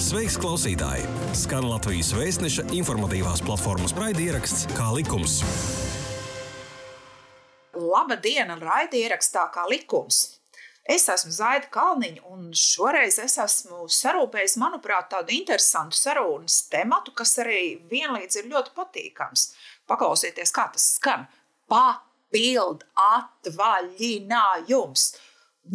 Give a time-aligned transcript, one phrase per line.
[0.00, 1.04] Sveiks, klausītāji!
[1.36, 5.44] Skan Latvijas vēstneša informatīvās platformas raidieraksts Kā likums.
[7.76, 10.40] Laba diena, raidierakstā kā likums.
[10.88, 17.36] Es esmu Zaida Kalniņa, un šoreiz es esmu sarūpējis, manuprāt, tādu interesantu sarunas tematu, kas
[17.44, 19.52] arī vienlīdz ir ļoti patīkams.
[19.84, 21.28] Paklausieties, kā tas skan.
[21.68, 25.02] Papildu atvaļinājums!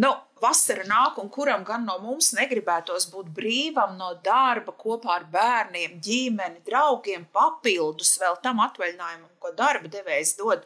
[0.01, 5.27] Nu, vasara nāk, un kuram gan no mums negribētos būt brīvam no darba kopā ar
[5.33, 10.65] bērniem, ģimeni, draugiem, papildus vēl tam atvaļinājumam, ko darba devējs dod.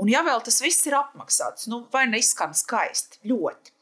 [0.00, 3.22] Un ja vēl tas viss ir apmaksāts, nu, vai neizskan skaisti?
[3.30, 3.74] Ļoti.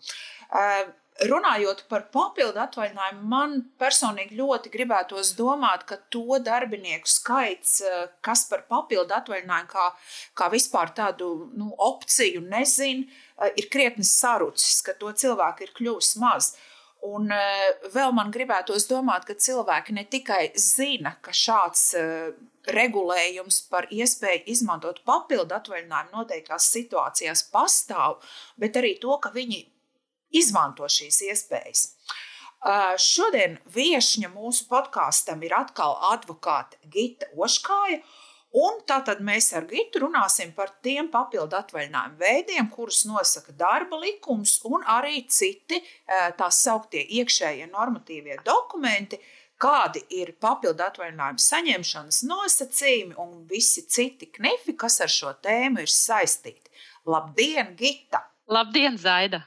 [0.48, 0.88] Uh,
[1.26, 8.44] runājot par papildu atvaļinājumu, man personīgi ļoti gribētos domāt, ka to darbinieku skaits, eh, kas
[8.48, 9.92] par papildu atvaļinājumu kā,
[10.34, 13.06] kā vispār tādu nu, opciju nezina,
[13.38, 16.56] eh, ir krietni sarucis, ka to cilvēku ir kļuvis maz.
[17.02, 21.94] Un eh, vēl man gribētos domāt, ka cilvēki ne tikai zina, ka šāds
[22.68, 28.18] regulējums par iespēju izmantot papildu atvaļinājumu noteiktās situācijās pastāv,
[28.58, 29.64] bet arī to, ka viņi
[30.30, 31.84] izmanto šīs iespējas.
[32.98, 38.00] Šodien viesņa mūsu podkāstam ir atkal advokāte Gita Oškāja.
[38.58, 44.54] Un tātad mēs ar Gitu runāsim par tiem papildu atvaļinājumu veidiem, kurus nosaka darba likums
[44.64, 49.20] un arī citi tā sauktie iekšējie normatīvie dokumenti,
[49.60, 55.92] kādi ir papildu atvaļinājumu saņemšanas nosacījumi un visi citi knifi, kas ar šo tēmu ir
[55.92, 56.72] saistīti.
[57.04, 58.24] Labdien, Gita!
[58.48, 59.44] Labdien, Zaida!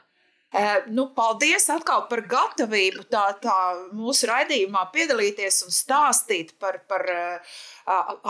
[0.51, 3.57] Eh, nu, paldies atkal par gatavību tā, tā
[3.95, 7.53] mūsu raidījumā piedalīties un stāstīt par, par uh,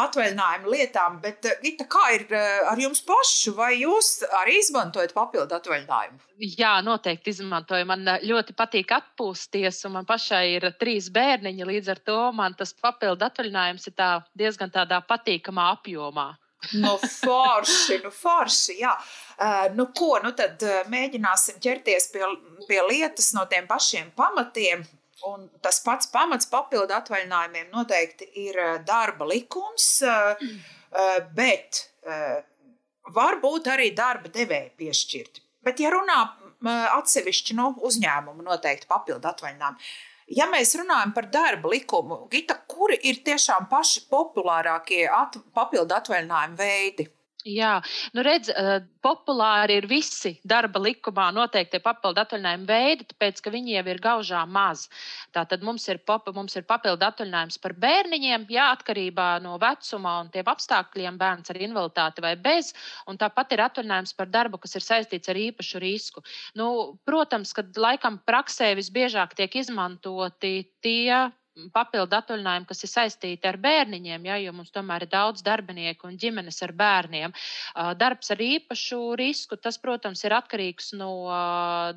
[0.04, 1.18] atvaļinājumu lietām.
[1.24, 2.28] Bet, uh, Gita, kā ir
[2.70, 3.56] ar jums pašu?
[3.58, 6.22] Vai jūs arī izmantojat papildu atvaļinājumu?
[6.60, 7.90] Jā, noteikti izmantoju.
[7.90, 11.68] Man ļoti patīk atpūsties, un man pašai ir trīs bērniņi.
[11.74, 16.30] Līdz ar to man tas papildu atvaļinājums ir tā diezgan tādā patīkamā apjomā.
[16.78, 18.92] Nu, forši, nu, forši, jā.
[19.42, 22.22] Uh, nu, ko, nu tad uh, mēģināsim ķerties pie,
[22.68, 24.86] pie lietas no tiem pašiem pamatiem.
[25.30, 32.40] Un tas pats pamats papildu atvaļinājumiem noteikti ir darba likums, uh, uh, bet uh,
[33.14, 35.46] var būt arī darba devēja piešķirti.
[35.66, 36.22] Bet, ja runā
[36.62, 39.92] atsevišķi no nu, uzņēmuma, noteikti papildu atvaļinājumu.
[40.32, 46.60] Ja mēs runājam par darba likumu, Gita, kuri ir tiešām paši populārākie at, papildu atvaļinājumu
[46.60, 47.08] veidi?
[47.48, 47.80] Jā,
[48.14, 53.74] nu redz, uh, populāri ir visi darba likumā noteikti papildu atvaļinājumu veidi, tāpēc, ka viņi
[53.80, 54.84] jau ir gaužā maz.
[55.34, 60.30] Tātad mums ir, pop, mums ir papildu atvaļinājums par bērniņiem, jā, atkarībā no vecuma un
[60.30, 62.76] tiem apstākļiem, bērns ar invaliditāti vai bez,
[63.10, 66.22] un tāpat ir atvaļinājums par darbu, kas ir saistīts ar īpašu risku.
[66.54, 71.32] Nu, protams, ka laikam praksē visbiežāk tiek izmantoti tie
[71.76, 76.18] papildu atvaļinājumu, kas ir saistīti ar bērniņiem, ja, jo mums tomēr ir daudz darbinieku un
[76.20, 77.36] ģimenes ar bērniem.
[78.00, 81.12] Darbs ar īpašu risku, tas, protams, ir atkarīgs no,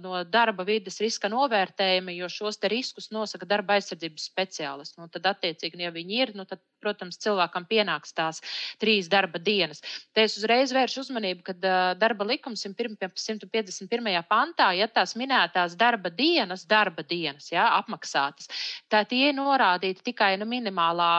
[0.02, 4.98] no darba vidas riska novērtējuma, jo šos riskus nosaka darba aizsardzības speciālists.
[4.98, 8.42] Nu, tad, attiecīgi, ja viņi ir, nu, tad, protams, cilvēkam pienāks tās
[8.82, 9.80] trīs darba dienas.
[10.12, 11.54] Te es uzreiz vēršu uzmanību, ka
[12.00, 14.10] darba likums 151.
[14.28, 18.50] pantā, ja tās minētās darba dienas, darba dienas, ja, apmaksātas,
[18.92, 21.12] tā tie ir norādīti tikai nu, minimālā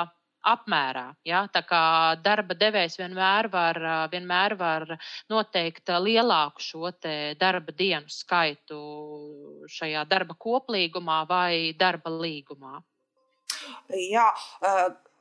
[0.45, 1.05] apmērā.
[1.25, 1.45] Ja?
[1.51, 1.81] Tā kā
[2.23, 3.79] darba devējs vienmēr var,
[4.11, 4.85] vienmēr var
[5.31, 6.91] noteikt lielāku šo
[7.39, 8.81] darba dienu skaitu
[9.77, 12.77] šajā darba koplīgumā vai darba līgumā.
[13.95, 14.29] Jā,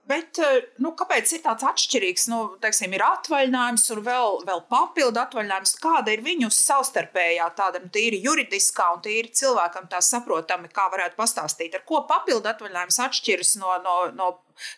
[0.05, 0.37] Bet
[0.85, 2.27] nu, kāpēc ir tāds atšķirīgs?
[2.29, 5.77] Nu, teiksim, ir atvaļinājums un vēl, vēl papildu atvaļinājums.
[5.81, 11.17] Kāda ir viņu savstarpējā tāda nu, tīri juridiskā un tīri cilvēkam tā saprotami, kā varētu
[11.21, 14.31] pastāstīt, ar ko papildu atvaļinājums atšķiras no, no, no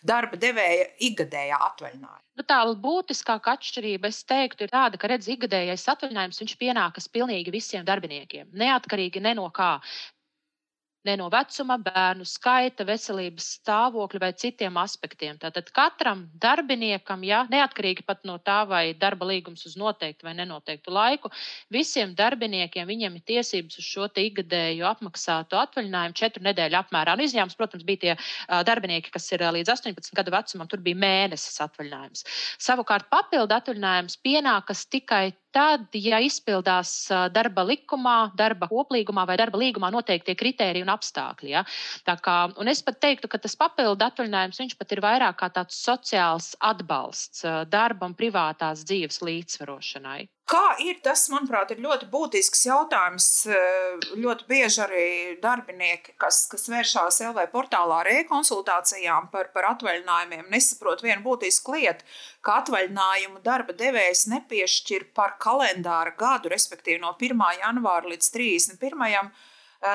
[0.07, 2.23] darba devēja ikgadējā atvaļinājuma?
[2.37, 7.83] Nu, tā būtiskākā atšķirība, es teiktu, ir tāda, ka redz, ikgadējais atvaļinājums pienākas pilnīgi visiem
[7.87, 9.79] darbiniekiem, neatkarīgi ne no kā
[11.07, 15.39] ne no vecuma, bērnu skaita, veselības stāvokļa vai citiem aspektiem.
[15.41, 20.93] Tātad katram darbiniekam, ja, neatkarīgi pat no tā, vai darba līgums uz noteiktu vai nenoteiktu
[20.93, 21.31] laiku,
[21.73, 27.15] visiem darbiniekiem viņiem ir tiesības uz šo ikgadēju apmaksātu atvaļinājumu četru nedēļu apmērā.
[27.17, 28.15] Un izņēmums, protams, bija tie
[28.67, 32.23] darbinieki, kas ir līdz 18 gadu vecumam, tur bija mēnesis atvaļinājums.
[32.63, 35.25] Savukārt papildu atvaļinājums pienākas tikai
[35.57, 36.91] tad, ja izpildās
[37.33, 41.53] darba likumā, darba koplīgumā vai darba līgumā noteiktie kriteriji un apstākļi.
[41.53, 41.65] Ja?
[42.25, 45.77] Kā, un es pat teiktu, ka tas papildu atvaļinājums viņš pat ir vairāk kā tāds
[45.87, 50.25] sociāls atbalsts darba un privātās dzīves līdzsvarošanai.
[50.47, 53.25] Kā ir tas, manuprāt, ir ļoti būtisks jautājums.
[54.15, 55.07] Ļoti bieži arī
[55.43, 62.07] darbinieki, kas, kas vēršās LV portālā ar e-konsultācijām par, par atvaļinājumiem, nesaprot vienu būtisku lietu,
[62.39, 67.43] ka atvaļinājumu darba devējs nepiešķir par kalendāra gadu, respektīvi no 1.
[67.59, 69.27] janvāra līdz 31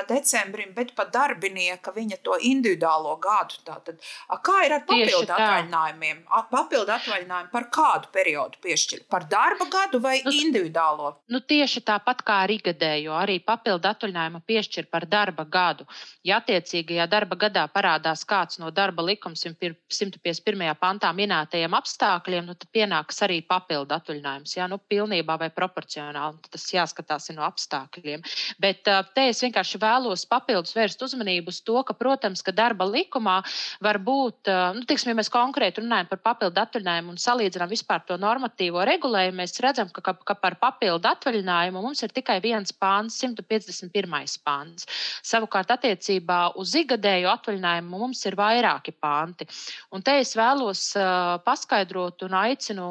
[0.09, 3.59] decembrim, bet pat darbinieka viņa to individuālo gadu.
[3.67, 3.99] Tātad,
[4.47, 6.23] kā ir ar papildu atvaļinājumiem?
[6.53, 9.07] Papildu atvaļinājumu par kādu periodu piešķirt?
[9.13, 11.13] Par darba gadu vai nu, individuālo?
[11.33, 15.87] Nu, tieši tāpat kā ar ikgadējo, arī papildu atvaļinājumu piešķir par darba gadu.
[16.27, 20.65] Ja attiecīgajā darba gadā parādās kāds no darba likuma 151.
[20.81, 24.57] pantā minētajiem apstākļiem, nu, tad pienāks arī papildu atvaļinājums.
[24.57, 26.41] Jā, nu, pilnībā vai proporcionāli.
[26.53, 28.23] Tas jāskatās no apstākļiem.
[28.63, 32.85] Bet te es vienkārši vienkārši vēlos papildus vērst uzmanību uz to, ka, protams, ka darba
[32.85, 33.43] likumā
[33.81, 38.17] var būt, nu, tiksim, ja mēs konkrēti runājam par papildu atvaļinājumu un salīdzinām vispār to
[38.17, 43.19] normatīvo regulējumu, mēs redzam, ka, ka, ka par papildu atvaļinājumu mums ir tikai viens pāns,
[43.23, 44.39] 151.
[44.45, 44.87] pāns.
[45.23, 49.47] Savukārt, attiecībā uz ikgadēju atvaļinājumu mums ir vairāki panti.
[49.93, 52.87] Un te es vēlos uh, paskaidrot un aicinu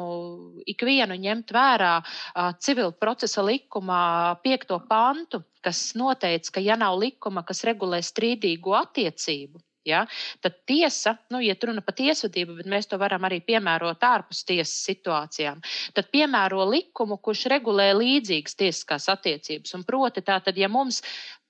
[0.66, 4.02] ikvienu ņemt vērā uh, civil procesa likumā
[4.42, 10.04] piekto pantu, kas noteica, ka ja nav likuma, kas regulē strīdīgu attiecību, Ja?
[10.40, 14.76] Tad tiesa, nu, ja runa par tiesvedību, bet mēs to varam arī piemērot ārpus tiesas
[14.86, 15.58] situācijām,
[15.96, 19.74] tad piemēro likumu, kurš regulē līdzīgas tiesiskās attiecības.
[19.74, 21.02] Un proti, tātad, ja mums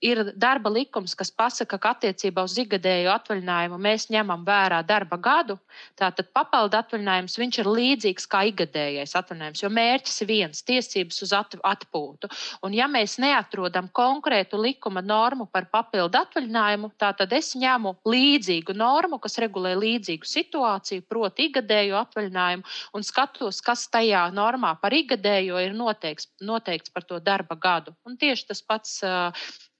[0.02, 5.56] ir darba likums, kas pasaka, ka attiecībā uz ikgadēju atvaļinājumu mēs ņemam vērā darba gadu,
[5.98, 12.30] tātad papildu atvaļinājums ir līdzīgs kā ikgadējais atvaļinājums, jo mērķis ir viens- tiesības uz atpūtu.
[12.62, 19.20] Un, ja mēs neatrodam konkrētu likuma normu par papildu atvaļinājumu, tad es ņemu līdzīgu normu,
[19.20, 22.64] kas regulē līdzīgu situāciju, proti, ikgadēju atvaļinājumu,
[22.94, 27.94] un skatos, kas tajā normā par ikgadējo ir noteikts, noteikts par to darba gadu.
[28.06, 29.02] Un tieši tas pats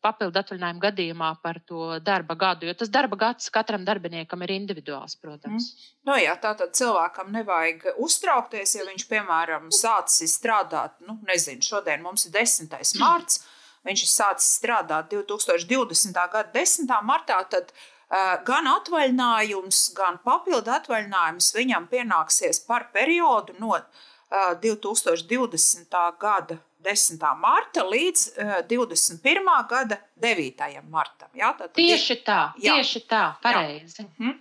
[0.03, 5.17] papildu atvaļinājumu gadījumā par to darba gadu, jo tas darba gads katram darbiniekam ir individuāls,
[5.23, 5.71] protams.
[5.71, 5.89] Mm.
[6.09, 12.03] Nu, jā, tā tad cilvēkam nevajag uztraukties, ja viņš, piemēram, sācis strādāt, nu, nezinu, šodien
[12.05, 12.77] mums ir 10.
[13.03, 13.43] marts,
[13.87, 16.23] viņš ir sācis strādāt 2020.
[16.35, 16.95] gada 10.
[17.07, 25.99] martā, tad uh, gan atvaļinājums, gan papildu atvaļinājums viņam pienāksies par periodu no uh, 2020.
[26.19, 27.27] gada 10.
[27.41, 29.51] marta līdz uh, eh, 21.
[29.71, 30.81] gada 9.
[30.91, 31.31] martam.
[31.39, 32.77] Jā, tad, tieši tā, jā.
[32.77, 34.03] tieši tā, pareizi.
[34.05, 34.09] Jā.
[34.19, 34.41] Mhm.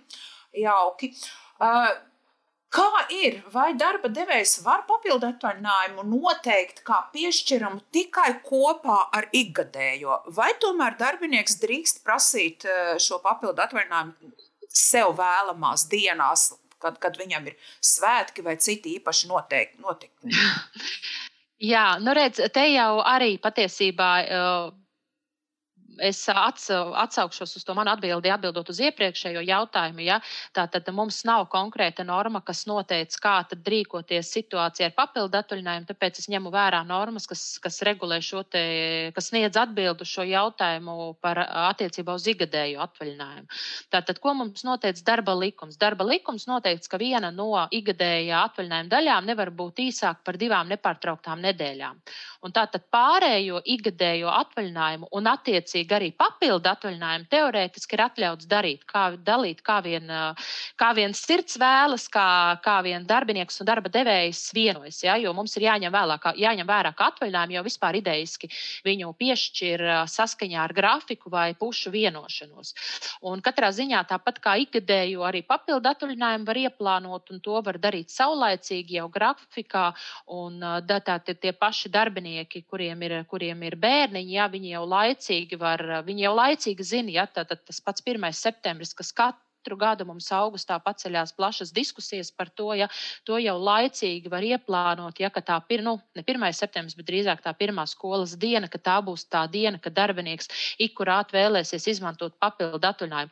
[0.62, 1.14] Jauki.
[1.62, 1.92] Uh,
[2.72, 3.42] Kā ir?
[3.52, 10.96] Vai darba devējs var papildu atvaļinājumu noteikt kā piešķiramu tikai kopā ar ikgadējo, vai tomēr
[10.96, 14.32] darbinieks drīkst prasīt eh, šo papildu atvaļinājumu
[14.72, 16.46] sev vēlamās dienās,
[16.80, 20.32] kad, kad viņam ir svētki vai citi īpaši noteikti?
[21.62, 24.70] Jā, nu redz, te jau arī patiesībā uh,
[26.00, 30.04] es atsaukšos uz to manu atbildi, atbildot uz iepriekšējo jautājumu.
[30.06, 30.18] Ja?
[30.56, 35.88] Tātad mums nav konkrēta norma, kas noteica, kā rīkoties situācijā ar papildu atvaļinājumu.
[35.90, 38.64] Tāpēc es ņemu vērā normas, kas, kas regulē šo te,
[39.16, 43.60] kas sniedz atbildu šo jautājumu par attiecībā uz igadēju atvaļinājumu.
[43.92, 45.78] Tātad, ko mums noteica darba likums?
[45.80, 51.42] Darba likums noteica, ka viena no igadējā atvaļinājuma daļām nevar būt īsāka par divām nepārtrauktām
[51.44, 52.00] nedēļām.
[52.42, 59.04] Un tātad pārējo igadējo atvaļinājumu un attiecīgi arī papildu atvaļinājumu teorētiski ir atļauts darīt, kā
[59.14, 60.10] dalīt, kā vien,
[60.80, 62.26] kā vien sirds vēlas, kā,
[62.64, 64.98] kā vien darbinieks un darba devējs vienojas.
[65.06, 65.14] Ja?
[65.22, 68.50] Jo mums ir jāņem, vēlā, kā, jāņem vērā, ka atvaļinājumu jau vispār idejiski
[68.88, 72.74] viņu piešķir saskaņā ar grafiku vai pušu vienošanos.
[73.30, 78.10] Un katrā ziņā tāpat kā ikgadēju, arī papildu atvaļinājumu var ieplānot, un to var darīt
[78.10, 79.86] saulaicīgi jau grafikā.
[80.42, 80.58] Un
[80.90, 82.31] tā, tā, tie paši darbinieki,
[82.70, 87.26] kuriem ir, kuriem ir bērniņi, ja viņi jau laicīgi var viņi jau laicīgi zina, ja
[87.26, 88.28] tā, tas pats 1.
[88.36, 92.88] septembris, kas katru katru gadu mums augustā paceļās plašas diskusijas par to, ja
[93.24, 96.52] to jau laicīgi var ieplānot, ja tā ir nu, ne 1.
[96.52, 100.50] septembris, bet drīzāk tā pirmā skolas diena, ka tā būs tā diena, kad darbinieks
[100.82, 103.30] ikurāt vēlēsies izmantot papildu atvaļinājumu.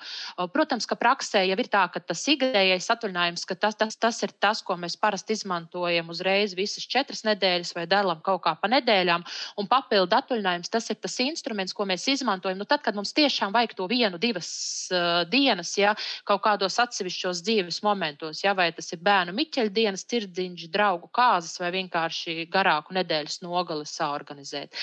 [0.54, 4.30] Protams, ka praksē jau ir tā, ka tas ikgadējais atvaļinājums, ka tas, tas, tas ir
[4.38, 9.26] tas, ko mēs parasti izmantojam uzreiz visas četras nedēļas vai dalām kaut kā pa nedēļām,
[9.58, 12.60] un papildu atvaļinājums tas ir tas instruments, ko mēs izmantojam.
[12.60, 14.50] Nu, tad, kad mums tiešām vajag to vienu, divas
[14.94, 15.96] uh, dienas, ja,
[16.28, 21.60] kaut kādos atsevišķos dzīves momentos, ja vai tas ir bērnu miķeļa dienas, tirdziņš, draugu kāzas
[21.62, 24.76] vai vienkārši garāku nedēļas nogali saorganizēt.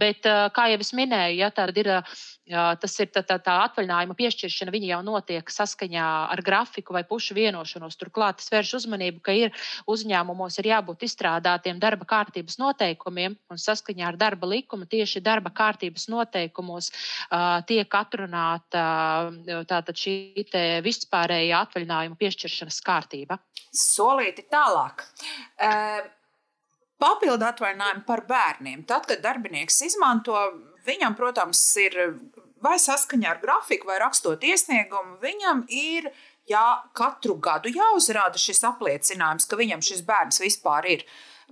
[0.00, 1.92] Bet, kā jau es minēju, ja tāda ir
[2.48, 7.36] Tas ir tā, tā, tā atvaļinājuma piešķiršana, viņa jau notiek saskaņā ar grafiku vai pušu
[7.36, 7.98] vienošanos.
[8.00, 9.52] Turklāt tas vērš uzmanību, ka ir
[9.90, 16.08] uzņēmumos ir jābūt izstrādātiem darba kārtības noteikumiem, un saskaņā ar darba likumu tieši darba kārtības
[16.12, 18.84] noteikumos uh, tiek atrunāta
[19.28, 20.16] uh, šī
[20.84, 23.40] vispārējā atvaļinājuma piešķiršanas kārtība.
[23.74, 25.04] Solīti tālāk.
[25.60, 26.06] Uh,
[26.98, 28.82] Papildu atvaļinājumu par bērniem.
[28.88, 30.34] Tad, kad darbinieks izmanto,
[30.86, 31.94] viņam, protams, ir
[32.64, 36.10] vai saskaņā ar grafiku, vai rakstot iesniegumu, viņam ir
[36.48, 41.04] jā, katru gadu jāuzrāda šis apliecinājums, ka viņam šis bērns vispār ir.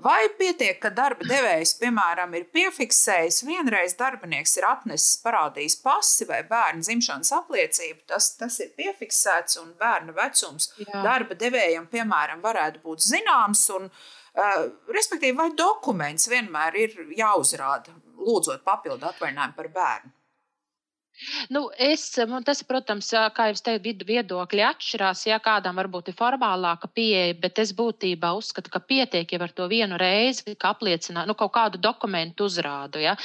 [0.05, 6.43] Vai pietiek, ka darba devējs, piemēram, ir piefiksējis, vienreiz darbinieks ir atnesis, parādījis pasi vai
[6.45, 11.01] bērnu dzimšanas apliecību, tas, tas ir piefiksēts un bērna vecums Jā.
[11.01, 13.65] darba devējam, piemēram, varētu būt zināms.
[13.79, 20.13] Un, uh, respektīvi, vai dokuments vienmēr ir jāuzrāda, lūdzot papildu atvaļinājumu par bērnu?
[21.49, 22.05] Nu, es,
[22.45, 25.25] tas, protams, kā jau teicu, viedokļi atšķirās.
[25.31, 29.69] Ja kādam varbūt ir formālāka pieeja, bet es būtībā uzskatu, ka pietiek jau ar to
[29.73, 33.01] vienu reizi, ka apliecina nu, kaut kādu dokumentu uzrādu.
[33.03, 33.17] Ja.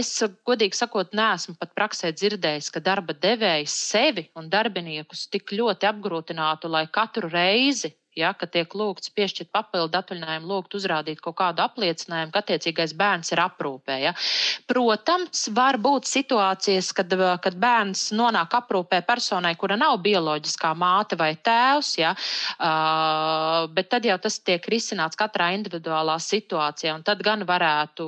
[0.00, 0.12] Es,
[0.46, 6.70] godīgi sakot, neesmu pat praksē dzirdējis, ka darba devējs sevi un darbiniekus tik ļoti apgrūtinātu,
[6.72, 12.32] lai katru reizi ja, ka tiek lūgts piešķirt papildu atvaļinājumu, lūgt uzrādīt kaut kādu apliecinājumu,
[12.34, 13.98] ka attiecīgais bērns ir aprūpē.
[14.02, 14.14] Ja.
[14.70, 17.14] Protams, var būt situācijas, kad,
[17.44, 24.08] kad bērns nonāk aprūpē personai, kura nav bioloģiskā māte vai tēvs, ja, uh, bet tad
[24.08, 28.06] jau tas tiek risināts katrā individuālā situācijā, un tad gan varētu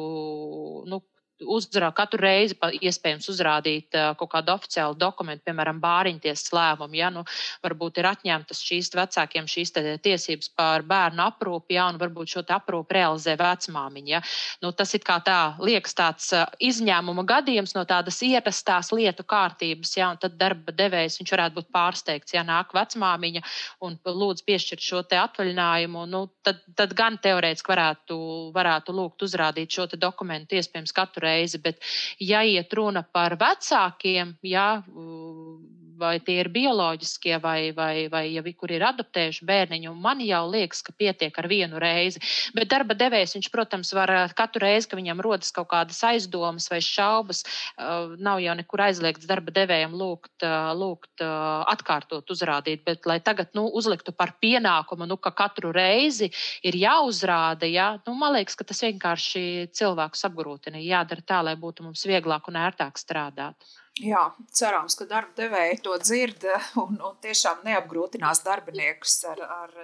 [0.90, 1.02] nu,
[1.46, 6.98] uzrā, katru reizi iespējams uzrādīt kaut kādu oficiālu dokumentu, piemēram, bāriņtiesas lēmumu.
[6.98, 7.24] Ja, nu,
[7.64, 12.98] varbūt ir atņemtas šīs vecākiem šīs tiesības par bērnu aprūpi, ja, un varbūt šo aprūpi
[12.98, 14.12] realizē vecmāmiņa.
[14.12, 14.22] Ja.
[14.62, 16.30] Nu, tas ir kā tā liekas tāds
[16.62, 21.70] izņēmuma gadījums no tādas ierastās lietu kārtības, ja, un tad darba devējs viņš varētu būt
[21.74, 23.44] pārsteigts, ja nāk vecmāmiņa
[23.86, 28.18] un lūdz piešķirt šo te atvaļinājumu, nu, tad, tad gan teorētiski varētu,
[28.54, 31.80] varētu lūgt uzrādīt šo dokumentu iespējams katru reizi reizi, bet
[32.20, 34.68] ja iet runa par vecākiem, ja,
[36.02, 40.82] vai tie ir bioloģiskie, vai, vai, vai ja kur ir adoptējuši bērniņu, man jau liekas,
[40.84, 42.20] ka pietiek ar vienu reizi.
[42.56, 46.80] Bet darba devējs, viņš, protams, var katru reizi, kad viņam rodas kaut kādas aizdomas vai
[46.84, 47.44] šaubas,
[48.18, 50.46] nav jau nekur aizliegts darba devējam lūgt,
[50.78, 56.32] lūgt atkārtot uzrādīt, bet lai tagad nu, uzliktu par pienākumu, nu, ka katru reizi
[56.66, 59.44] ir jāuzrāda, ja, nu, man liekas, ka tas vienkārši
[59.76, 60.82] cilvēkus apgrūtina.
[60.82, 63.72] Jādara tā, lai būtu mums vieglāk un ērtāk strādāt.
[64.00, 64.22] Jā,
[64.56, 66.46] cerams, ka darba devēji to dzird
[66.80, 69.74] un, un tiešām neapgrūtinās darbiniekus ar, ar,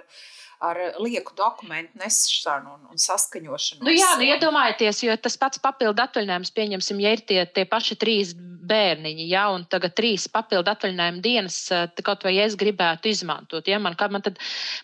[0.65, 3.85] ar lieku dokumentu nesšanu un, un saskaņošanu.
[3.85, 7.99] Nu jā, nu iedomājieties, jo tas pats papildu atvaļinājums, pieņemsim, ja ir tie, tie paši
[8.01, 8.33] trīs
[8.69, 11.57] bērniņi, ja, un tagad trīs papildu atvaļinājuma dienas,
[12.05, 13.67] kaut vai es gribētu izmantot.
[13.69, 14.39] Ja, man, man, tad,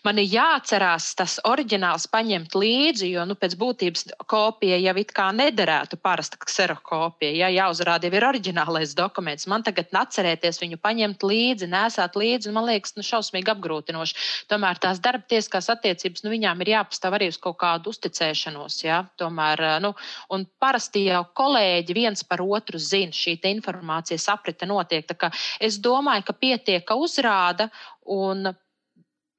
[0.06, 5.28] man ir jāatcerās tas oriģināls paņemt līdzi, jo nu, pēc būtības kopija jau it kā
[5.36, 7.34] nederētu parasta kserokopija.
[7.36, 9.48] Ja, jāuzrāda jau ir oriģinālais dokuments.
[9.50, 14.18] Man tagad atcerēties viņu paņemt līdzi, nesāt līdzi, man liekas, nu, šausmīgi apgrūtinoši.
[14.50, 18.82] Tomēr tās darbtieskās attiecības, nu, viņām ir jāpastāv arī uz kaut kādu uzticēšanos.
[18.84, 19.02] Ja?
[19.20, 19.94] Tomēr, nu,
[20.32, 25.08] un parasti jau kolēģi viens par otru zina šī informācija informācijas aprite notiek.
[25.60, 27.70] Es domāju, ka pietiek, ka uzrāda
[28.04, 28.48] un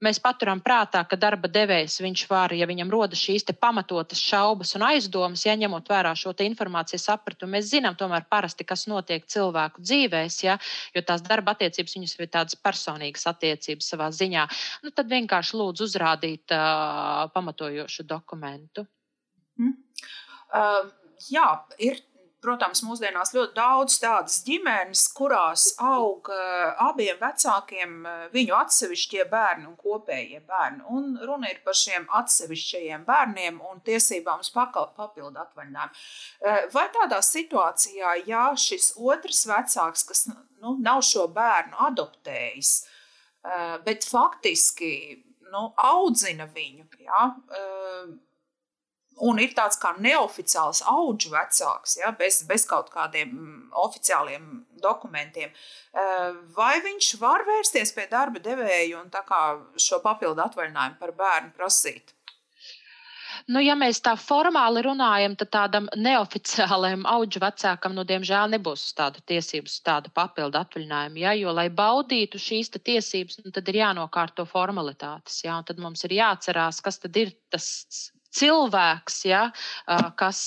[0.04, 4.86] mēs paturam prātā, ka darba devējs viņš var, ja viņam rodas šīs pamatotas šaubas un
[4.86, 10.44] aizdomas, ja ņemot vērā šo informācijas apritu, mēs zinām tomēr parasti, kas notiek cilvēku dzīvēs,
[10.44, 10.60] ja,
[10.94, 14.46] jo tās darba attiecības viņas ir tādas personīgas attiecības savā ziņā,
[14.84, 18.86] nu, tad vienkārši lūdzu uzrādīt uh, pamatojošu dokumentu.
[19.58, 19.74] Mm.
[20.54, 20.94] Uh,
[21.26, 21.48] jā,
[21.82, 21.98] ir
[22.48, 29.68] Protams, mūsdienās ļoti daudz tādas ģimenes, kurās aug uh, abiem vecākiem uh, viņu atsevišķie bērni
[29.68, 30.86] un kopējie bērni.
[30.96, 35.92] Un runa ir par šiem atsevišķajiem bērniem un tiesībām uz papildu atvaļinājumu.
[36.40, 42.78] Uh, vai tādā situācijā, ja šis otrs vecāks, kas nu, nav šo bērnu adoptējis,
[43.84, 44.92] bet faktiski
[45.52, 47.28] nu, audzina viņu, ja,
[49.26, 54.50] un ir tāds kā neoficiāls augu vecāks, ja, bez, bez kaut kādiem mm, oficiāliem
[54.84, 55.54] dokumentiem.
[56.58, 59.10] Vai viņš var vērsties pie darba devēja un
[59.82, 62.14] šo papildu atvaļinājumu par bērnu prasīt?
[63.48, 69.22] Nu, ja mēs tā formāli runājam, tad tādam neoficiālam augu vecākam, nu, diemžēl, nebūs tādu
[69.32, 71.22] tiesību, tādu papildu atvaļinājumu.
[71.22, 71.36] Ja?
[71.38, 75.40] Jo, lai baudītu šīs tiesības, nu, tad ir jānokārto formalitātes.
[75.46, 75.62] Ja?
[75.62, 77.70] Un tad mums ir jāatcerās, kas tad ir tas
[78.38, 79.44] cilvēks, ja,
[80.20, 80.40] kas,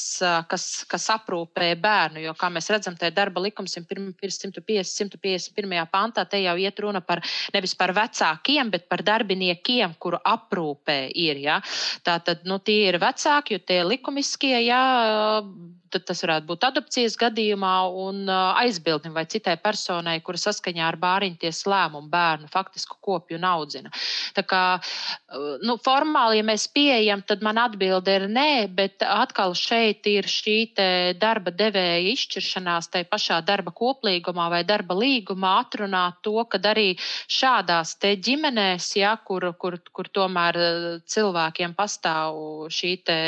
[0.51, 2.23] kas, kas aprūpē bērnu.
[2.25, 5.77] Jo, kā mēs redzam, te darba likums 150, 151.
[5.93, 7.23] pantā, te jau iet runa par
[7.55, 11.43] nevis par vecākiem, bet par darbiniekiem, kuru aprūpē ir.
[11.43, 11.61] Ja.
[12.07, 14.83] Tātad nu, tie ir vecāki, jo tie likumiskie, ja,
[15.93, 21.65] tad tas varētu būt adopcijas gadījumā un aizbildnim vai citai personai, kura saskaņā ar bāriņties
[21.71, 23.93] lēmumu bērnu faktisku kopju un audzina.
[24.37, 24.63] Tā kā
[25.67, 30.59] nu, formāli, ja mēs pieejam, tad man atbilde ir nē, bet atkal šeit ir šī
[31.21, 36.95] darba devēja izšķiršanās tai pašā darba koplīgumā vai darba līgumā atrunāt to, ka arī
[37.31, 40.59] šādās ģimenēs, ja, kur, kur, kur tomēr
[41.11, 43.19] cilvēkiem pastāv šī te,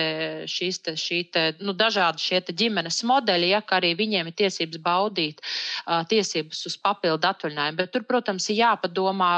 [0.50, 5.40] šīs te, šī te, nu, dažādi šie ģimenes modeļi, ja arī viņiem ir tiesības baudīt
[5.42, 7.78] uh, tiesības uz papildu atvaļinājumu.
[7.80, 9.32] Bet tur, protams, ir jāpadomā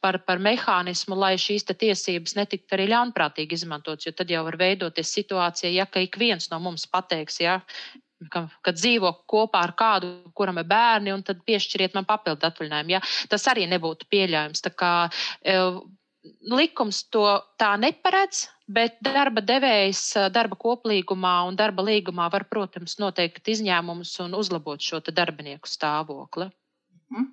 [0.00, 4.08] par, par mehānismu, lai šīs tiesības netiktu arī ļaunprātīgi izmantotas.
[4.08, 7.60] Jo tad jau var veidoties situācija, ja ik viens no mums pateiks, ja,
[8.28, 12.96] kad dzīvo kopā ar kādu, kuram ir bērni, un tad piešķiriet man papildu atvaļinājumu.
[12.96, 13.00] Ja?
[13.32, 14.64] Tas arī nebūtu pieļaujams.
[14.66, 14.92] Tā kā,
[16.52, 17.24] likums to
[17.60, 20.02] tā neparedz, bet darba devējs
[20.34, 26.50] darba koplīgumā un darba līgumā var, protams, noteikt izņēmumus un uzlabot šo darbinieku stāvokli.
[27.10, 27.30] Mm.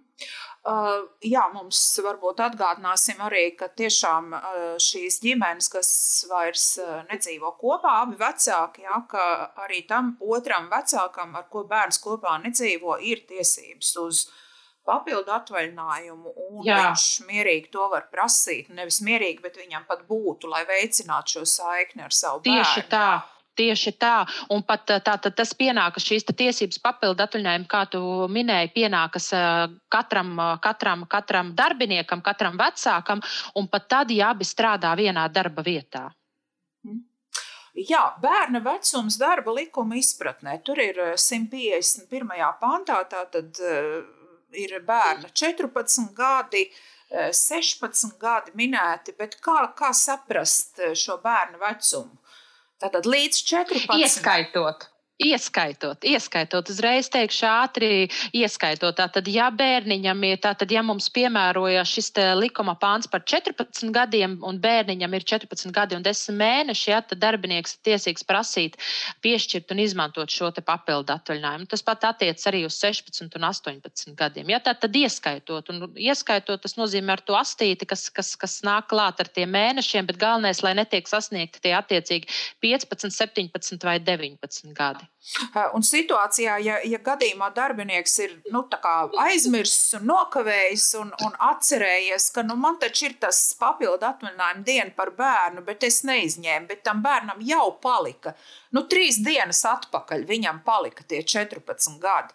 [0.68, 5.92] Uh, jā, mums varbūt atgādināsim arī, ka tiešām uh, šīs ģimenes, kas
[6.28, 9.28] vairs uh, nedzīvo kopā, abi vecāki, jā, ka
[9.64, 14.42] arī tam otram vecākam, ar ko bērns kopā nedzīvo, ir tiesības uz uh,
[14.88, 16.80] papildu atvaļinājumu, un Jā.
[16.82, 18.70] viņš mierīgi to var prasīt.
[18.74, 22.64] Nevis mierīgi, bet viņam pat būtu, lai veicinātu šo saikni ar savu bērnu.
[22.64, 23.10] Tieši tā.
[23.58, 24.22] Tieši tā,
[24.54, 29.32] un pat tā, tā, tas pienākas šīs tiesības papildu atvaļinājumu, kā tu minēji, pienākas
[29.90, 33.24] katram, katram, katram darbiniekam, katram vecākam,
[33.58, 36.06] un pat tad, ja abi strādā vienā darba vietā.
[36.86, 37.02] Mhm.
[37.78, 40.56] Jā, bērna vecums darba likuma izpratnē.
[40.66, 42.54] Tur ir 151.
[42.62, 43.60] pantā, tātad
[44.52, 46.68] ir bērna 14 gadi,
[47.12, 52.20] 16 eh, gadi minēti, bet kā, kā saprast eh, šo bērnu vecumu?
[52.78, 53.98] Tātad līdz 14.
[53.98, 54.90] Ieskaitot.
[55.18, 57.88] Ieskaitot, ieskaitot, uzreiz teikšu ātri,
[58.38, 59.00] ieskaitot.
[59.00, 64.60] Tātad, ja bērniņam ir, tātad, ja mums piemēroja šis likuma pāns par 14 gadiem, un
[64.62, 68.78] bērniņam ir 14 gadi un 10 mēneši, ja, tad darbinieks ir tiesīgs prasīt,
[69.26, 71.66] piešķirt un izmantot šo papildu atvaļinājumu.
[71.74, 74.54] Tas pat attiec arī uz 16 un 18 gadiem.
[74.54, 79.26] Ja, tātad, ieskaitot, un ieskaitot, tas nozīmē ar to astīti, kas, kas, kas nāk klāt
[79.26, 82.30] ar tiem mēnešiem, bet galvenais, lai netiek sasniegti tie attiecīgi
[82.62, 85.07] 15, 17 vai 19 gadi.
[85.76, 88.62] Un situācijā, ja, ja gadījumā darbinieks ir nu,
[89.26, 94.94] aizmirsis un nokavējis un, un atcerējies, ka nu, man taču ir tas papildu atvaļinājuma diena
[94.96, 98.38] par bērnu, bet es neizņēmu, bet tam bērnam jau palika.
[98.72, 102.34] Nu, trīs dienas atpakaļ viņam palika tie 14 gadi.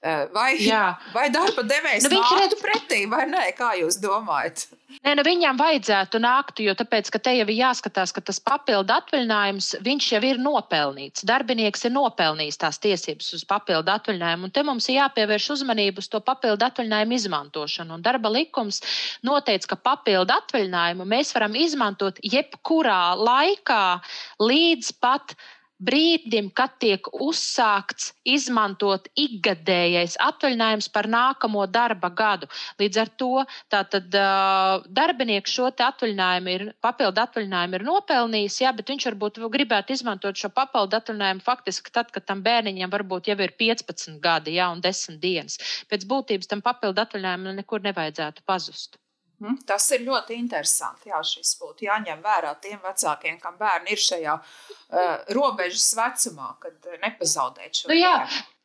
[0.00, 0.94] Vai, Jā.
[1.16, 2.54] vai darba devējs nu, nāktu redz...
[2.62, 4.70] pretī, vai nē, kā jūs domājat?
[5.04, 9.68] Nē, nu viņam vajadzētu nākt, jo tāpēc, te jau ir jāskatās, ka tas papildu atvaļinājums,
[9.84, 11.26] viņš jau ir nopelnīts.
[11.28, 16.08] Darbinieks ir nopelnījis tās tiesības uz papildu atvaļinājumu, un te mums ir jāpievērš uzmanību uz
[16.08, 18.00] to papildu atvaļinājumu izmantošanu.
[18.00, 18.80] Un darba likums
[19.26, 23.84] noteica, ka papildu atvaļinājumu mēs varam izmantot jebkurā laikā
[24.40, 25.36] līdz pat
[25.80, 32.50] brīdim, kad tiek uzsākts izmantot ikgadējais atvaļinājums par nākamo darba gadu.
[32.80, 34.08] Līdz ar to tātad,
[35.00, 40.52] darbinieks šo atvaļinājumu ir, papildu atvaļinājumu ir nopelnījis, jā, bet viņš varbūt gribētu izmantot šo
[40.54, 45.20] papildu atvaļinājumu faktiski tad, kad tam bērniņam varbūt jau ir 15 gadi jā, un 10
[45.22, 45.60] dienas.
[45.90, 49.00] Pēc būtības tam papildu atvaļinājumam nekur nevajadzētu pazust.
[49.40, 49.62] Mhm.
[49.68, 51.08] Tas ir ļoti interesanti.
[51.08, 56.90] Jā, šis būtu jāņem vērā tiem vecākiem, kam bērni ir šajā uh, robežas vecumā, kad
[57.06, 57.88] nepazaudēt šo.
[57.88, 58.14] Nu, jā,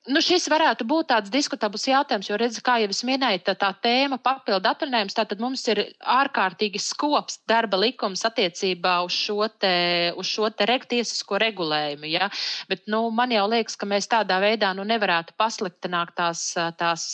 [0.05, 3.71] Nu, šis varētu būt tāds diskutabls jautājums, jo, redz, kā jau es minēju, tā, tā
[3.81, 5.15] tēma papildu atvaļinājums.
[5.17, 5.79] Tātad mums ir
[6.13, 9.71] ārkārtīgi skops darba likums attiecībā uz šo te,
[10.13, 12.05] uz šo te reg, tiesisko regulējumu.
[12.11, 12.29] Ja?
[12.69, 17.07] Bet, nu, man jau liekas, ka mēs tādā veidā nu, nevarētu pasliktināt tās, tās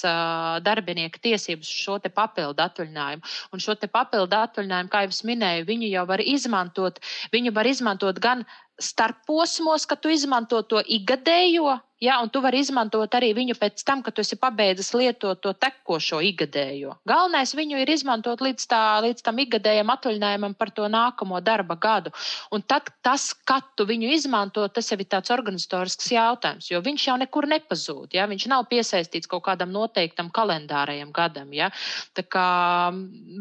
[0.68, 3.24] darbinieka tiesības uz šo papildu atvaļinājumu.
[3.56, 7.00] Un šo papildu atvaļinājumu, kā jau es minēju, viņu jau var izmantot,
[7.32, 8.44] viņu var izmantot gan
[8.82, 14.02] starposmos, ka tu izmanto to ikgadējo, ja, un tu vari izmantot arī viņu pēc tam,
[14.02, 16.96] kad tu esi pabeidzis lietot to tekošo ikgadējo.
[17.08, 22.14] Galvenais viņu ir izmantot līdz, tā, līdz tam ikgadējam atvaļinājumam par to nākamo darba gadu.
[22.52, 27.08] Un tad tas, kad tu viņu izmanto, tas jau ir tāds organizatorisks jautājums, jo viņš
[27.12, 28.18] jau nekur nepazūd.
[28.18, 28.28] Ja?
[28.32, 31.54] Viņš nav piesaistīts kaut kādam noteiktam kalendārajam gadam.
[31.54, 31.70] Ja?
[32.18, 32.48] Tā kā,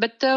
[0.04, 0.28] bet,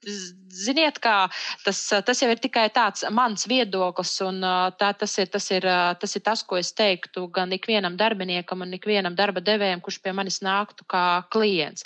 [0.00, 1.28] Ziniet, kā
[1.64, 4.40] tas, tas jau ir tikai tāds mans viedoklis, un
[4.80, 5.66] tā, tas, ir, tas, ir,
[6.00, 10.14] tas ir tas, ko es teiktu gan ikvienam darbiniekam, un ikvienam darba devējam, kurš pie
[10.16, 11.84] manis nāktu kā klients.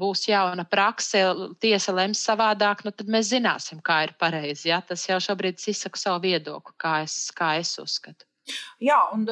[0.00, 1.20] Būs jauna prakse,
[1.60, 4.70] tiesa lems savādāk, nu tad mēs zināsim, kā ir pareizi.
[4.72, 4.80] Ja?
[4.80, 8.24] Tas jau šobrīd izsaka savu viedokli, kā es, kā es uzskatu.
[8.80, 9.26] Jā, un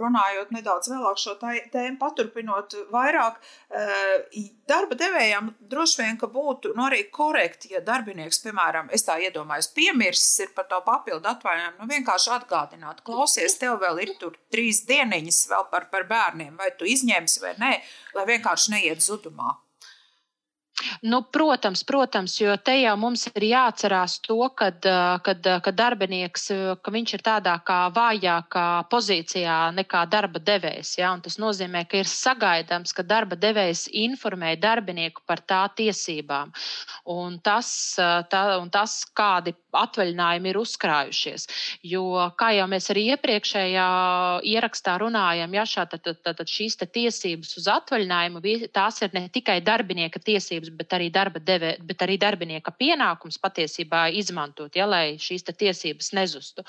[0.00, 6.86] runājot nedaudz vēlāk šo tēmu, paturpinot vairāk, eh, darba devējām droši vien, ka būtu nu,
[6.86, 11.90] arī korekti, ja darbinieks, piemēram, es tā iedomājos, piemirsis ir par to papildu atvaļinājumu, nu
[11.94, 16.88] vienkārši atgādināt, klausies, tev vēl ir tur trīs dieniņas vēl par, par bērniem, vai tu
[16.88, 17.76] izņemsi vai nē,
[18.14, 19.65] lai vienkārši neiet zudumā.
[21.02, 24.84] Nu, protams, protams, jo te jau mums ir jāatcerās to, kad,
[25.24, 26.50] kad, kad darbinieks
[26.84, 30.96] ka ir tādā kā vājākā pozīcijā nekā darba devējs.
[31.00, 31.14] Ja?
[31.16, 36.52] Un tas nozīmē, ka ir sagaidāms, ka darba devējs informē darbinieku par tā tiesībām
[37.06, 37.68] un tas,
[38.30, 41.46] tā, un tas kādi atvaļinājumi ir uzkrājušies.
[41.86, 42.04] Jo,
[42.38, 43.86] kā jau mēs arī iepriekšējā
[44.52, 48.42] ierakstā runājam, ja, šā, tad, tad, tad šīs tiesības uz atvaļinājumu
[48.74, 54.74] tās ir ne tikai darbinieka tiesības, bet arī, deve, bet arī darbinieka pienākums patiesībā izmantot,
[54.76, 56.64] ja, lai šīs tiesības nezustu.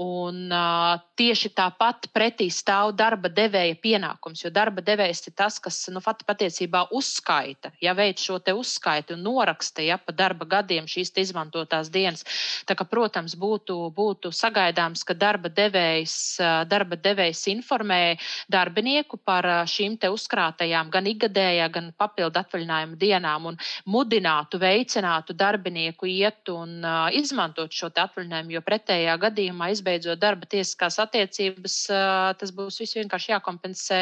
[0.00, 5.78] Un, uh, tieši tāpat pretī stāv darba devēja pienākums, jo darba devējs ir tas, kas
[5.92, 11.90] nu, patiesībā uzskaita, ja veids šo uzskaitu un noraksta ja, pa darba gadiem šīs izmantotās
[11.92, 12.24] dienas.
[12.66, 18.16] Tā kā, protams, būtu, būtu sagaidāms, ka darba devējs, darba devējs informē
[18.52, 23.58] darbinieku par šīm uzkrātajām gan ikgadējā, gan papildu atvaļinājuma dienām un
[23.92, 30.98] mudinātu, veicinātu darbinieku iet un uh, izmantot šo atvaļinājumu, jo pretējā gadījumā, izbeidzot darba tiesiskās
[31.04, 34.00] attiecības, uh, tas būs viss vienkārši jākompensē.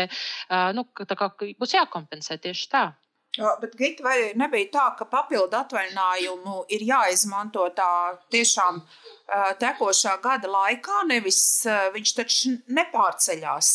[0.49, 2.90] Uh, nu, tā kā būs jākompensē tieši tā.
[3.35, 8.79] Bet, Gita, vai nebija tā, ka papildu atvaļinājumu ir jāizmanto tā tiešām
[9.59, 11.40] tekošā gada laikā, nevis
[11.97, 13.73] viņš taču nepārceļās?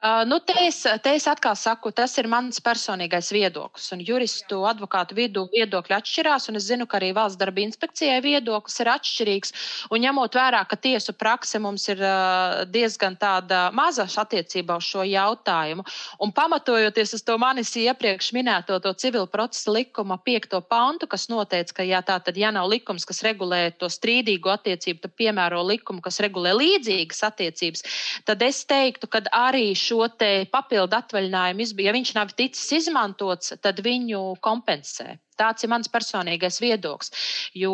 [0.00, 3.90] Uh, nu, te, es, te es atkal saku, tas ir mans personīgais viedoklis.
[4.00, 8.88] Juristu advokātu vidū viedokļi atšķirās, un es zinu, ka arī valsts darba inspekcijai viedoklis ir
[8.94, 9.52] atšķirīgs.
[9.92, 13.18] Un ņemot vērā, ka tiesu prakse mums ir uh, diezgan
[13.76, 15.84] maza attiecībā uz šo jautājumu,
[16.24, 21.76] un pamatojoties uz to manis iepriekš minēto to civil procesa likuma piekto pantu, kas noteica,
[21.76, 26.00] ka jā, tā tad, ja nav likums, kas regulē to strīdīgo attiecību, tad piemēro likumu,
[26.00, 27.86] kas regulē līdzīgas attiecības,
[28.24, 34.22] tad es teiktu, ka arī šo papildu atvaļinājumu, ja viņš nav ticis izmantots, tad viņu
[34.44, 35.18] kompensē.
[35.40, 37.14] Tāds ir mans personīgais viedoklis.
[37.56, 37.72] Jo,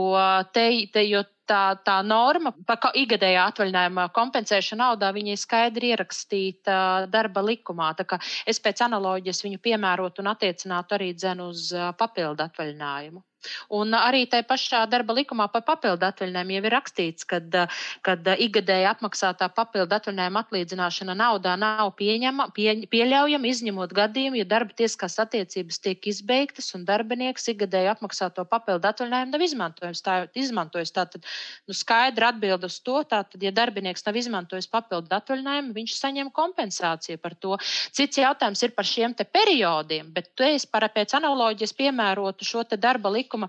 [0.55, 6.79] te, te, jo tā, tā norma par ikgadējā atvaļinājuma kompensēšanu naudā ir skaidri ierakstīta
[7.11, 7.92] darba likumā.
[8.46, 11.12] Es pēc analoģijas viņu piemērotu un attiecinātu arī
[11.48, 13.24] uz papildu atvaļinājumu.
[13.77, 19.49] Un arī tajā pašā darba likumā par papildu atvaļinājumu jau ir rakstīts, ka ikgadēji atmaksātā
[19.55, 26.09] papildu atvaļinājuma atlīdzināšana naudā nav pieņema, pie, pieļaujama, izņemot gadījumu, ja darba tiesiskās attiecības tiek
[26.11, 30.03] izbeigtas un darbinieks ikgadēji atmaksāto papildu atvaļinājumu nav izmantojis.
[30.07, 30.95] Tā, izmantojis.
[30.97, 31.25] Tātad
[31.67, 37.21] nu, skaidra atbilde uz to, tātad, ja darbinieks nav izmantojis papildu atvaļinājumu, viņš saņem kompensāciju
[37.23, 37.59] par to.
[37.97, 43.11] Cits jautājums ir par šiem periodiem, bet tu esi par pēc analoģijas piemērotu šo darba
[43.13, 43.49] likumu likuma,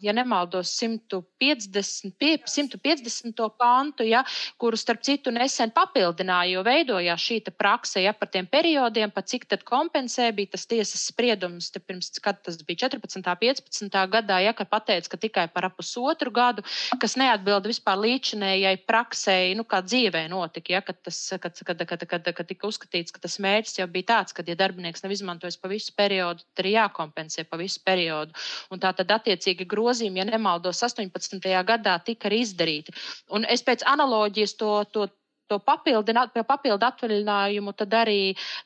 [0.00, 3.50] ja nemaldos, 150, 150.
[3.58, 4.24] pantu, ja,
[4.58, 9.46] kuru starp citu nesen papildināja, jo veidojās šī prakse ja, par tiem periodiem, pa cik
[9.48, 13.22] tad kompensē bija tas tiesas spriedums, pirms, kad tas bija 14.
[13.22, 13.90] 15.
[14.08, 16.62] gadā, ja, kad pateica, ka tikai par pusotru gadu,
[17.00, 22.06] kas neatbilda vispār līdzinējai praksei, nu, kā dzīvē notika, ja, kad, tas, kad, kad, kad,
[22.08, 25.58] kad, kad tika uzskatīts, ka tas mērķis jau bija tāds, ka, ja darbinieks nav izmantojis
[25.60, 28.34] pa visu periodu, tad ir jākompensē pa visu periodu.
[28.72, 31.40] Un tā tad attiecīgi grozījumi, ja nemaldos, 18.
[31.72, 32.94] gadā tika arī izdarīti.
[33.36, 35.08] Un es pēc analoģijas to, to
[35.52, 38.18] to papildināt, papildu atvaļinājumu, tad arī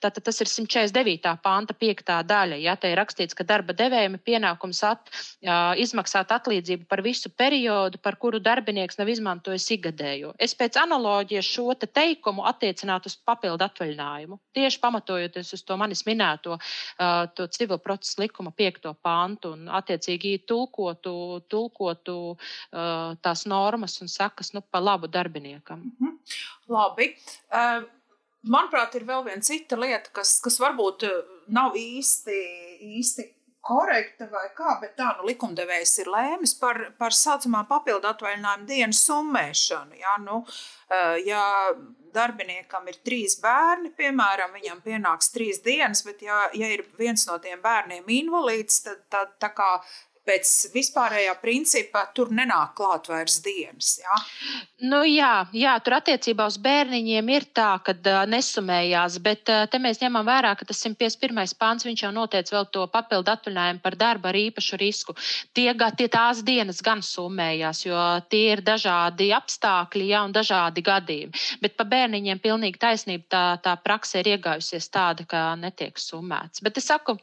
[0.02, 1.34] tātad tas ir 149.
[1.42, 2.14] panta 5.
[2.30, 2.58] daļa.
[2.62, 7.30] Ja te ir rakstīts, ka darba devējiem ir pienākums at, uh, izmaksāt atlīdzību par visu
[7.32, 10.34] periodu, par kuru darbinieks nav izmantojis ikgadējo.
[10.38, 14.38] Es pēc analoģijas šo te teikumu attiecinātu uz papildu atvaļinājumu.
[14.56, 18.92] Tieši pamatojoties uz to manis minēto uh, civil procesa likuma 5.
[19.02, 21.16] pantu un attiecīgi tulkotu,
[21.50, 25.82] tulkotu uh, tās normas un sakas nu, pa labu darbiniekam.
[26.00, 26.05] -hmm.
[26.72, 27.12] Labi.
[27.50, 27.86] Uh,
[28.50, 31.06] manuprāt, ir vēl viena cita lieta, kas, kas varbūt
[31.54, 32.36] nav īsti,
[32.98, 33.30] īsti
[33.66, 38.94] korekta vai kā, bet tā nu, likumdevējs ir lēmis par, par saucamā papildu atvaļinājuma dienu
[38.94, 39.98] summēšanu.
[39.98, 40.42] Ja, nu,
[41.26, 41.42] ja
[42.16, 47.40] darbiniekam ir trīs bērni, piemēram, viņam pienāks trīs dienas, bet ja, ja ir viens no
[47.42, 49.72] tiem bērniem invalīds, tad, tad tā kā
[50.26, 53.96] pēc vispārējā principa tur nenāk klāt vairs dienas.
[54.02, 54.18] Ja?
[54.90, 59.80] Nu, jā, jā, tur attiecībā uz bērniņiem ir tā, ka uh, nesumējās, bet uh, te
[59.82, 61.54] mēs ņemam vērā, ka tas 151.
[61.56, 65.16] pāns jau noteica vēl to papildu atvaļinājumu par darbu ar īpašu risku.
[65.56, 71.44] Tie, tie tās dienas gan summējās, jo tie ir dažādi apstākļi ja, un dažādi gadījumi.
[71.62, 76.62] Bet par bērniņiem pilnīgi taisnība tā, tā praksa ir iegājusies tāda, ka netiek summēts.
[76.64, 77.16] Bet es saku,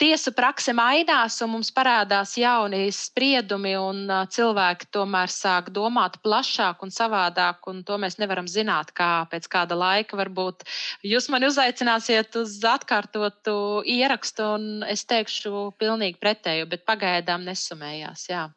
[0.00, 6.82] tiesa prakse mainās un mums parādās parādās jauni spriedumi, un cilvēki tomēr sāk domāt plašāk
[6.82, 10.64] un savādāk, un to mēs nevaram zināt, kā pēc kāda laika varbūt
[11.02, 18.28] jūs mani uzaicināsiet uz atkārtotu ierakstu, un es teikšu pilnīgi pretēju, bet pagaidām nesumējās.
[18.28, 18.50] Jā.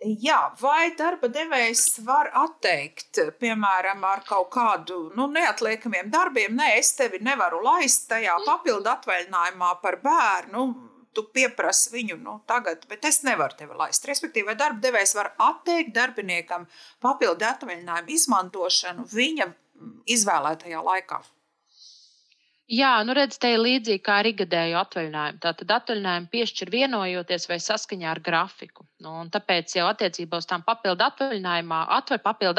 [0.00, 6.56] Jā, vai darba devējs var atteikt, piemēram, ar kaut kādu nu, neatliekamiem darbiem?
[6.56, 8.46] Nē, es tevi nevaru laist tajā mm.
[8.48, 14.06] papildu atvaļinājumā par bērnu tu pieprasi viņu nu, tagad, bet es nevaru tevi laist.
[14.08, 16.68] Respektīvi, darba devējs var atteikt darbiniekam
[17.02, 19.50] papildu atvaļinājumu izmantošanu viņa
[20.14, 21.20] izvēlētajā laikā.
[22.70, 25.42] Jā, nu redz, te ir līdzīgi kā ar ikgadēju atvaļinājumu.
[25.42, 28.86] Tātad atvaļinājumu piešķir vienojoties vai saskaņā ar grafiku.
[29.00, 31.00] Nu, tāpēc jau attiecībā uz tām papildu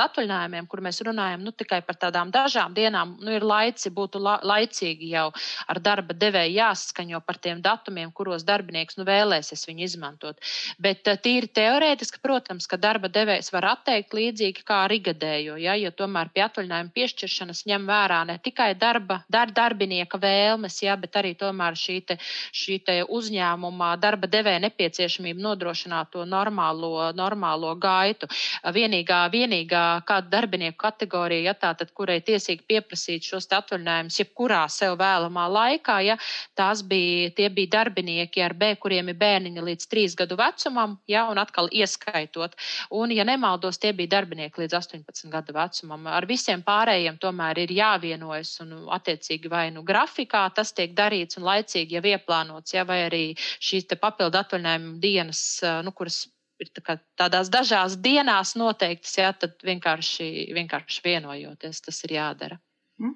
[0.01, 4.39] atvaļinājumiem, kur mēs runājam nu, tikai par tādām dažām dienām, nu, ir laici, būtu la,
[4.41, 5.27] laicīgi jau
[5.69, 10.41] ar darba devēju jāsaskaņo par tiem datumiem, kuros darbinieks nu, vēlēsies viņu izmantot.
[10.81, 15.77] Bet eh, tīri teorētiski, protams, ka darba devējs var atteikt līdzīgi kā ar ikgadējo, ja,
[15.77, 21.21] jo tomēr pie atvaļinājuma piešķiršanas ņem vērā ne tikai darba, dar, darbinieka vēlmes, ja, bet
[21.21, 22.17] arī tomēr šī, te,
[22.49, 28.29] šī te uzņēmuma darba devēja nepieciešamība nodrošināt to normālo, normālo gaitu.
[28.73, 35.47] Vienīgā, vienīgā kāda darbinieku kategorija, ja tātad, kurai tiesīgi pieprasīt šos atvaļinājumus, jebkurā sev vēlamā
[35.51, 36.17] laikā, ja
[36.57, 41.25] tās bija, tie bija darbinieki ar B, kuriem ir bērniņi līdz trīs gadu vecumam, ja,
[41.31, 42.55] un atkal ieskaitot.
[42.97, 46.07] Un, ja nemaldos, tie bija darbinieki līdz 18 gadu vecumam.
[46.11, 51.47] Ar visiem pārējiem tomēr ir jāvienojas un attiecīgi vai nu grafikā tas tiek darīts un
[51.47, 55.41] laicīgi jau ieplānots, ja, vai arī šīs papildu atvaļinājuma dienas,
[55.85, 56.20] nu, kuras
[56.61, 62.59] ir tā tādās dažās dienās noteiktas, ja, tad vienkārši, vienkārši vienojoties tas ir jādara.
[63.01, 63.15] Mhm.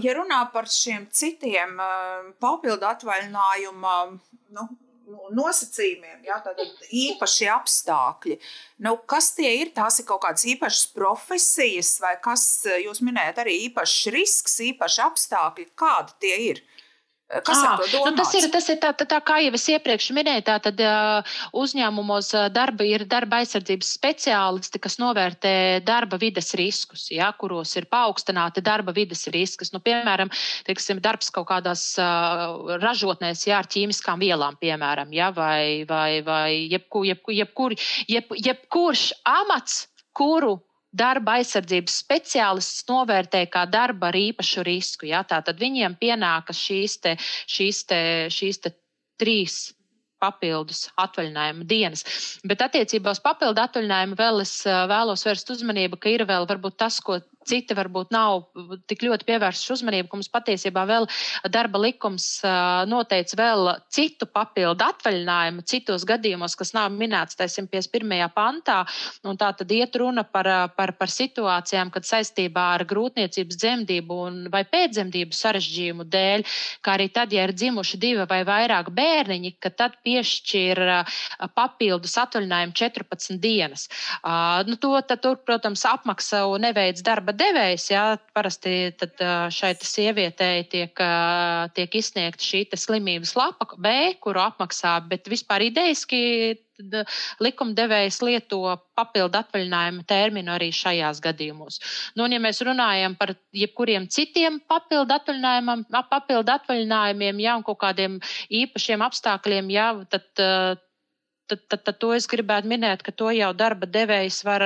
[0.00, 1.76] Ja runā par šiem citiem
[2.40, 3.96] papildu atvaļinājuma
[4.56, 4.68] nu,
[5.36, 8.38] nosacījumiem, ja, tātad īpaši apstākļi.
[8.86, 9.72] Nu, kas tie ir?
[9.76, 12.46] Tās ir kaut kādas īpašas profesijas, vai kas
[12.82, 16.62] jūs minējat, arī īpašs risks, īpaši apstākļi, kādi tie ir?
[17.32, 20.42] Kas à, nu tas ir, tas ir tā, tā, tā, kā jau es iepriekš minēju,
[20.44, 25.54] tā tad uh, uzņēmumos darba ir darba aizsardzības speciālisti, kas novērtē
[25.86, 29.72] darba vides riskus, ja, kuros ir paaugstināti darba vides riskus.
[29.72, 30.28] Nu, piemēram,
[30.68, 36.50] teiksim, darbs kaut kādās uh, ražotnēs, ja, ar ķīmiskām vielām, piemēram, ja, vai, vai, vai
[36.68, 37.78] jebku, jebku, jebkur,
[38.12, 40.58] jeb, jebkurš amats, kuru
[40.92, 45.08] darba aizsardzības speciālists novērtē kā darba ar īpašu risku.
[45.10, 45.22] Ja?
[45.28, 47.16] Tātad viņiem pienākas šīs, te,
[47.50, 48.02] šīs, te,
[48.32, 48.74] šīs te
[49.20, 49.62] trīs
[50.22, 52.04] papildus atvaļinājuma dienas.
[52.46, 57.00] Bet attiecībā uz papildu atvaļinājumu vēl es vēlos vērst uzmanību, ka ir vēl varbūt tas,
[57.02, 58.46] ko citi varbūt nav
[58.90, 61.08] tik ļoti pievērsuši uzmanību, ka mums patiesībā vēl
[61.52, 62.26] darba likums
[62.90, 68.28] noteica vēl citu papildu atvaļinājumu citos gadījumos, kas nav minēts 151.
[68.34, 68.82] pantā.
[69.42, 74.18] Tā tad iet runa par, par, par situācijām, kad saistībā ar grūtniecības dzemdību
[74.52, 76.44] vai pēcdzemdību sarežģījumu dēļ,
[76.84, 80.82] kā arī tad, ja ir dzimuši divi vai vairāk bērniņi, ka tad piešķir
[81.56, 83.88] papildus atvaļinājumu 14 dienas.
[84.68, 89.16] Nu, to, tad, tur, protams, apmaksa neveids darba darba devējs, jā, parasti tad
[89.50, 90.92] šai sievietei tiek,
[91.74, 96.58] tiek izsniegta šī slimības lapa B, kuru apmaksā, bet vispār idejaski
[97.40, 101.78] likumdevējs lieto papildu atvaļinājuma terminu arī šajās gadījumos.
[102.16, 105.14] Nu, un, ja mēs runājam par jebkuriem citiem papildu,
[106.10, 108.18] papildu atvaļinājumiem, ja, un kaut kādiem
[108.50, 110.82] īpašiem apstākļiem, ja, tad
[111.52, 114.64] tad, tad, tad to es gribētu minēt, ka to jau darba devējs var,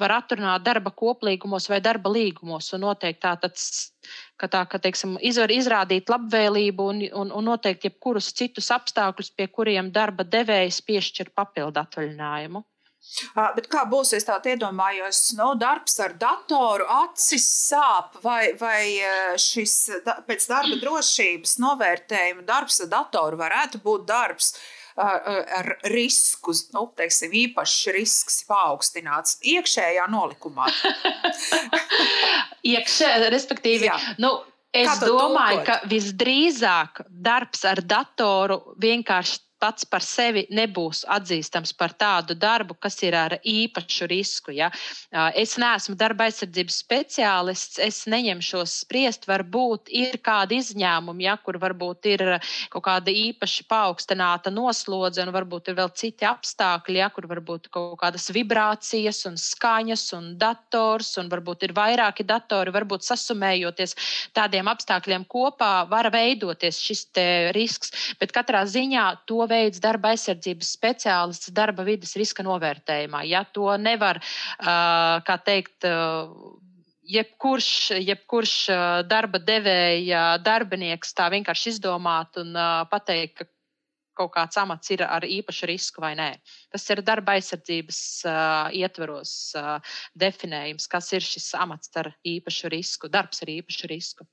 [0.00, 3.60] var atrunāt darba koplīgumos vai darba līgumos un noteikt tā, tad,
[4.40, 9.48] ka tā, ka, teiksim, izvar izrādīt labvēlību un, un, un noteikt jebkurus citus apstākļus, pie
[9.52, 12.64] kuriem darba devējs piešķir papildu atvaļinājumu.
[13.56, 18.82] Bet kā būs, es tādu iedomājos, nu, darbs ar datoru, acis sāp, vai, vai
[19.42, 19.74] šis
[20.28, 24.54] pēc darba drošības novērtējuma darbs ar datoru varētu būt darbs
[24.96, 30.68] ar risku, nu, teiksim, īpašs risks paaugstināts iekšējā nolikumā.
[32.72, 33.96] Iekšē, respektīvi, Jā.
[34.22, 34.34] nu,
[34.72, 35.66] es domāju, tulkot?
[35.68, 42.98] ka visdrīzāk darbs ar datoru vienkārši pats par sevi nebūs atzīstams par tādu darbu, kas
[43.06, 44.54] ir ar īpašu risku.
[44.56, 44.72] Ja?
[45.38, 52.10] Es neesmu darba aizsardzības speciālists, es neņemšos spriest, varbūt ir kādi izņēmumi, ja, kur varbūt
[52.10, 52.24] ir
[52.72, 57.94] kaut kāda īpaši paaugstināta noslodze, un varbūt ir vēl citi apstākļi, ja, kur varbūt kaut
[58.02, 63.96] kādas vibrācijas un skaņas un dators, un varbūt ir vairāki datori, varbūt sasumējoties
[64.34, 67.06] tādiem apstākļiem kopā, var veidoties šis
[67.54, 67.92] risks.
[68.20, 73.22] Bet katrā ziņā to veids darba aizsardzības speciālists darba vidas riska novērtējumā.
[73.28, 74.20] Ja to nevar,
[74.58, 75.86] kā teikt,
[77.12, 78.54] jebkurš, jebkurš
[79.10, 82.56] darba devēja darbinieks tā vienkārši izdomāt un
[82.90, 83.50] pateikt, ka
[84.18, 86.28] kaut kāds amats ir ar īpašu risku vai nē.
[86.72, 93.10] Tas ir darba aizsardzības uh, ietvaros uh, definējums, kas ir šis amats ar īpašu risku,
[93.12, 94.28] darbs ar īpašu risku.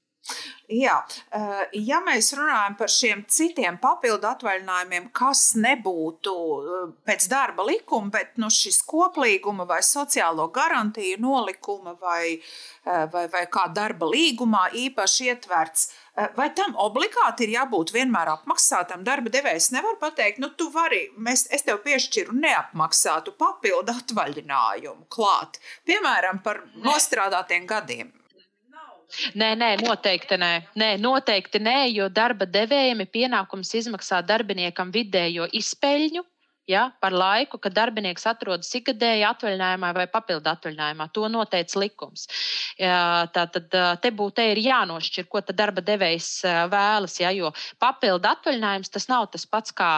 [0.69, 0.99] Jā,
[1.33, 8.11] eh, ja mēs runājam par šiem citiem papildu atvaļinājumiem, kas nebūtu eh, pēc darba likuma,
[8.13, 14.67] bet nu, šis koplīguma vai sociālo garantiju nolikuma vai, eh, vai, vai kā darba līgumā
[14.83, 15.89] īpaši ietverts,
[16.35, 19.01] vai tam obligāti ir jābūt vienmēr apmaksātam?
[19.07, 25.57] Darba devējs nevar pateikt, nu, tu vari, mēs, es tev piešķiru neapmaksātu papildu atvaļinājumu klāt,
[25.89, 28.18] piemēram, par nostrādātiem gadiem.
[29.33, 30.51] Nē, nē, noteikti nē.
[30.81, 30.89] nē.
[31.01, 36.25] Noteikti nē, jo darba devējiem ir pienākums izmaksāt darbiniekam vidējo izpeļņu
[36.69, 41.09] ja, par laiku, kad darbinieks atrodas ikgadēji atvaļinājumā vai papildu atvaļinājumā.
[41.15, 42.27] To noteica likums.
[42.77, 43.69] Tātad
[44.03, 46.29] te būtu ir jānošķir, ko darba devējs
[46.71, 47.17] vēlas.
[47.21, 47.51] Ja, jo
[47.81, 49.89] papildu atvaļinājums tas nav tas pats kā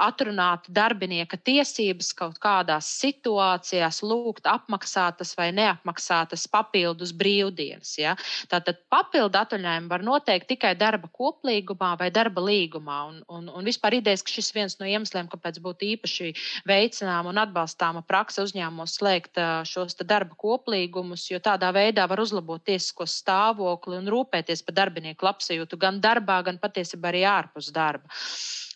[0.00, 7.96] atrunāt darbinieka tiesības kaut kādās situācijās, lūgt apmaksātas vai neapmaksātas papildus brīvdienas.
[7.98, 8.14] Ja.
[8.52, 13.00] Tātad papildu atvaļinājumu var noteikt tikai darba koplīgumā vai darba līgumā.
[13.10, 17.30] Un, un, un vispār idejas, ka šis viens no iemesliem, kāpēc būtu īpaši īpaši veicināma
[17.30, 23.98] un atbalstāma praksa uzņēmumos slēgt šos darba koplīgumus, jo tādā veidā var uzlabot tiesisko stāvokli
[23.98, 28.08] un rūpēties par darbinieku labsajūtu gan darbā, gan patiesībā arī ārpus darba.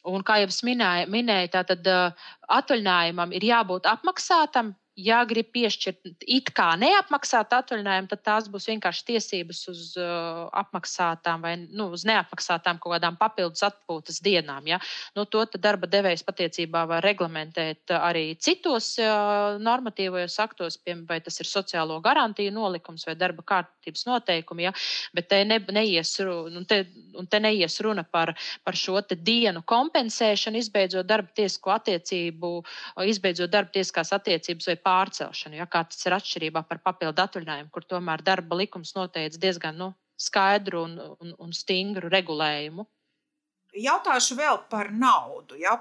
[0.05, 1.87] Un, kā jau es minēju, minēju tātad
[2.53, 9.07] atvaļinājumam ir jābūt apmaksātam, ja grib piešķirt it kā neapmaksātu atvaļinājumu, tad tās būs vienkārši
[9.11, 14.67] tiesības uz uh, apmaksātām vai nu, uz neapmaksātām kaut kādām papildus atpūtas dienām.
[14.71, 14.79] Ja?
[15.17, 21.41] Nu, to darba devējs patiesībā var reglamentēt arī citos uh, normatīvajos aktos, piemēram, vai tas
[21.43, 24.69] ir sociālo garantiju nolikums vai darba kārtības noteikumi.
[24.69, 24.75] Ja?
[25.17, 26.85] Bet te, ne, neies, nu, te,
[27.31, 32.55] te neies runa par, par šo dienu kompensēšanu, izbeidzot darba tiesisko attiecību,
[33.11, 37.87] izbeidzot darba tiesiskās attiecības vai pārcelšanu, ja, kā tas ir atšķirībā par papildu atvaļinājumu, kur
[37.89, 42.87] tomēr darba likums noteica diezgan nu, skaidru un, un, un stingru regulējumu.
[43.75, 45.57] Jautāšu vēl par naudu.
[45.59, 45.75] Ja?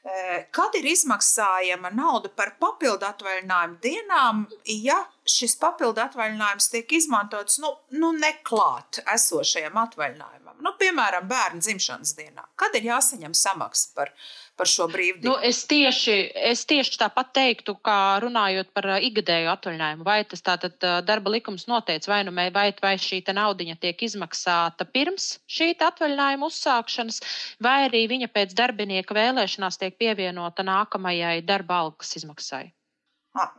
[0.00, 4.46] E, kad ir izmaksājama nauda par papildu atvaļinājumu dienām,
[4.86, 12.14] ja šis papildu atvaļinājums tiek izmantots nu, nu neklāt esošajam atvaļinājumam, nu, piemēram, bērnu dzimšanas
[12.18, 12.44] dienā?
[12.58, 14.14] Kad ir jāsaņem samaksa par
[14.58, 15.30] par šo brīvdienu?
[15.30, 16.16] Nu, es, tieši,
[16.50, 20.06] es tieši tāpat teiktu, kā runājot par ikgadēju atvaļinājumu.
[20.06, 25.36] Vai tas tātad darba likums noteica, vai, nu, vai, vai šī naudiņa tiek izmaksāta pirms
[25.50, 27.20] šī atvaļinājuma uzsākšanas,
[27.62, 32.66] vai arī viņa pēc darbinieka vēlēšanās tiek pievienota nākamajai darba algas izmaksai.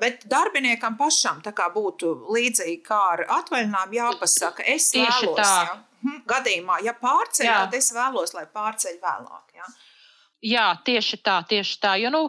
[0.01, 5.37] Bet darbiniekam pašam būtu līdzīgi kā ar atvaļinājumu, jāpasaka, es Tieši vēlos.
[5.39, 5.53] Tā.
[5.69, 5.77] Ja?
[6.29, 9.55] Gadījumā, ja pārceļat, es vēlos, lai pārceļ vēlāk.
[9.57, 9.69] Ja?
[10.39, 11.97] Jā, tieši tā, tieši tā.
[11.99, 12.21] Jo, nu,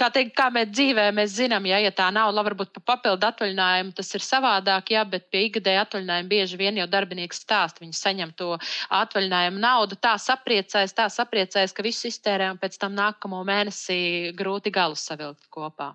[0.00, 3.28] kā, teikt, kā mēs dzīvē, mēs zinām, ja, ja tā nav, labi, varbūt pa papildu
[3.28, 8.00] atvaļinājumu tas ir savādāk, jā, bet pie ikgadēja atvaļinājuma bieži vien jau darbinieks stāst, viņi
[8.00, 8.54] saņem to
[9.02, 14.72] atvaļinājumu naudu, tā sapriecājas, tā sapriecājas, ka viss iztērē un pēc tam nākamo mēnesi grūti
[14.72, 15.92] galus savilkt kopā.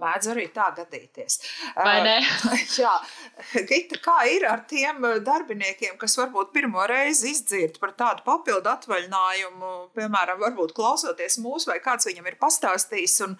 [0.00, 1.40] Mēdz arī tā gadīties.
[1.76, 2.16] Vai ne?
[2.80, 2.92] Jā,
[3.68, 9.72] Gita, kā ir ar tiem darbiniekiem, kas varbūt pirmo reizi izdzird par tādu papildu atvaļinājumu,
[9.96, 13.18] piemēram, varbūt klausoties mūsu, vai kāds viņam ir pastāstījis.
[13.28, 13.36] Un,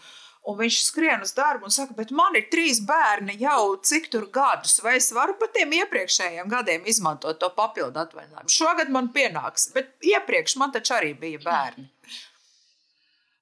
[0.49, 4.25] Un viņš skrien uz darbu un saka, bet man ir trīs bērni jau cik tur
[4.33, 8.49] gadus, vai es varu par tiem iepriekšējiem gadiem izmantot to papildu atvaļinājumu.
[8.55, 11.91] Šogad man pienāks, bet iepriekš man taču arī bija bērni.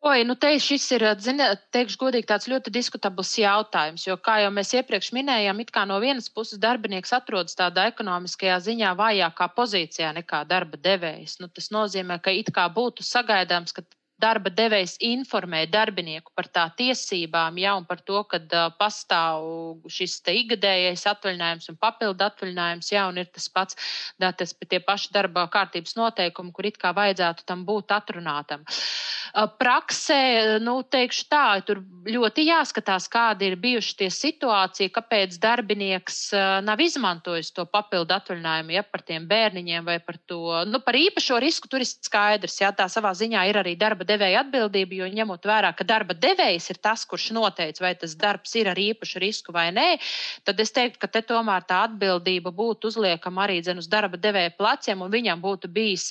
[0.07, 1.43] Oi, nu te šis ir, zini,
[1.75, 5.97] teikšu godīgi, tāds ļoti diskutabls jautājums, jo, kā jau mēs iepriekš minējām, it kā no
[5.99, 11.41] vienas puses darbinieks atrodas tādā ekonomiskajā ziņā vājākā pozīcijā nekā darba devējs.
[11.43, 13.83] Nu, tas nozīmē, ka it kā būtu sagaidāms, ka
[14.19, 19.47] darba devējs informē darbinieku par tā tiesībām, ja, un par to, ka uh, pastāv
[19.93, 23.79] šis ikgadējais atvaļinājums un papildu atvaļinājums, ja, un ir tas pats,
[24.19, 28.67] da, tas tie paši darba kārtības noteikumi, kur it kā vajadzētu tam būt atrunātam.
[28.67, 36.21] Uh, praksē, nu, teikšu tā, tur ļoti jāskatās, kādi ir bijuši tie situācija, kāpēc darbinieks
[36.35, 40.99] uh, nav izmantojis to papildu atvaļinājumu, ja par tiem bērniņiem vai par to, nu, par
[40.99, 45.09] īpašo risku tur ir skaidrs, ja tā savā ziņā ir arī darba devēja atbildība, jo
[45.19, 49.23] ņemot vērā, ka darba devējs ir tas, kurš noteica, vai tas darbs ir ar īpašu
[49.23, 49.87] risku vai nē,
[50.49, 54.55] tad es teiktu, ka te tomēr tā atbildība būtu uzliekama arī dzen, uz darba devēja
[54.59, 56.11] pleciem, un viņam būtu bijis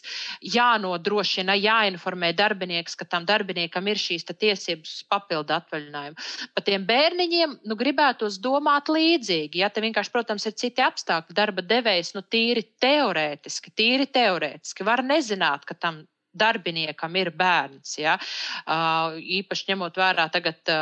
[0.56, 6.28] jānodrošina, jāinformē darbinieks, ka tam darbiniekam ir šīs tiesības papildu atvaļinājumu.
[6.54, 9.62] Par tiem bērniņiem nu, gribētos domāt līdzīgi.
[9.64, 11.38] Ja te vienkārši, protams, ir citi apstākļi.
[11.38, 16.04] Darba devējs nu, tīri teorētiski, tīri teorētiski var nezināt, ka tam
[16.40, 17.98] darbiniekam ir bērns.
[18.02, 18.18] Ja?
[19.40, 20.74] Īpaši ņemot vērā tagad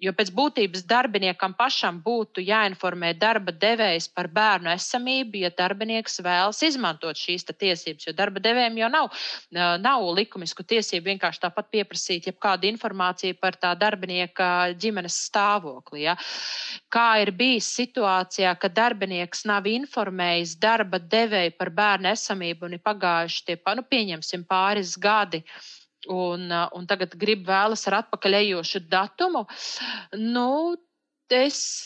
[0.00, 6.62] Jo pēc būtības darbiniekam pašam būtu jāinformē darba devējs par bērnu esamību, ja darbinieks vēlas
[6.64, 8.06] izmantot šīs tiesības.
[8.08, 9.10] Jo darba devējiem jau nav,
[9.84, 14.48] nav likumisku tiesību vienkārši tāpat pieprasīt jebkādu informāciju par tā darbinieka
[14.80, 16.06] ģimenes stāvokli.
[16.06, 16.16] Ja.
[16.88, 22.82] Kā ir bijis situācijā, ka darbinieks nav informējis darba devēju par bērnu esamību un ir
[22.88, 25.68] pagājuši tie, nu, pieņemsim, pāris gadi uh,
[26.08, 29.44] un tagad grib vēlas ar atpakaļejošu datumu,
[30.16, 30.76] nu,
[31.30, 31.84] es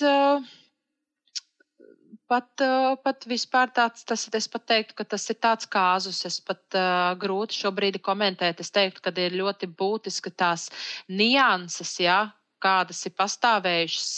[2.31, 2.65] pat,
[3.05, 6.23] pat vispār tāds, tas, es pat teiktu, ka tas ir tāds kāzus.
[6.29, 8.63] Es pat uh, grūti šobrīd komentēt.
[8.65, 10.71] Es teiktu, ka ir ļoti būtiski tās
[11.09, 12.19] nianses, ja,
[12.65, 14.09] kādas ir pastāvējušas,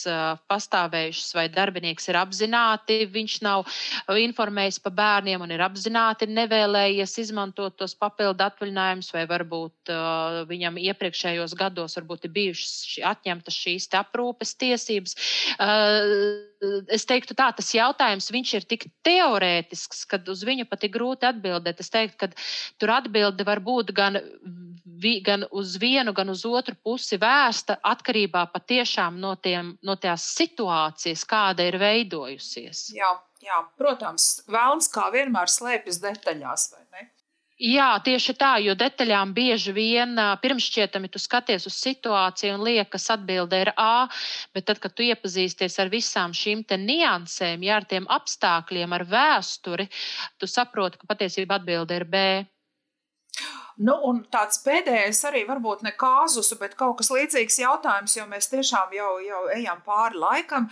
[0.50, 3.66] pastāvējušas, vai darbinieks ir apzināti, viņš nav
[4.22, 9.94] informējis par bērniem un ir apzināti nevēlējies izmantot tos papildu atvaļinājumus, vai varbūt
[10.50, 15.16] viņam iepriekšējos gados varbūt ir bijušas atņemtas šīs aprūpes tiesības.
[16.94, 21.80] Es teiktu, tā, tas jautājums ir tik teorētisks, ka uz viņu pat ir grūti atbildēt.
[21.80, 22.30] Es teiktu, ka
[22.80, 24.18] tur atbilde var būt gan,
[24.86, 28.46] vi, gan uz vienu, gan uz otru pusi vērsta atkarībā
[29.18, 32.92] no, tiem, no tās situācijas, kāda ir veidojusies.
[32.94, 33.10] Jā,
[33.42, 37.10] jā protams, vēlams kā vienmēr slēpjas detaļās, vai ne?
[37.56, 40.10] Jā, tieši tā, jo detaļām bieži vien
[40.42, 44.08] pirmšķietami tu skaties uz situāciju un liekas, atbilde ir A,
[44.52, 49.88] bet tad, kad tu iepazīsties ar visām šīm niansēm, jā, ar tiem apstākļiem, ar vēsturi,
[50.36, 52.18] tu saproti, ka patiesībā atbilde ir B.
[53.76, 58.48] Nu, un tāds pēdējais arī varbūt ne kāzus, bet kaut kas līdzīgs jautājums, jo mēs
[58.48, 60.70] tiešām jau, jau ejam pāri laikam.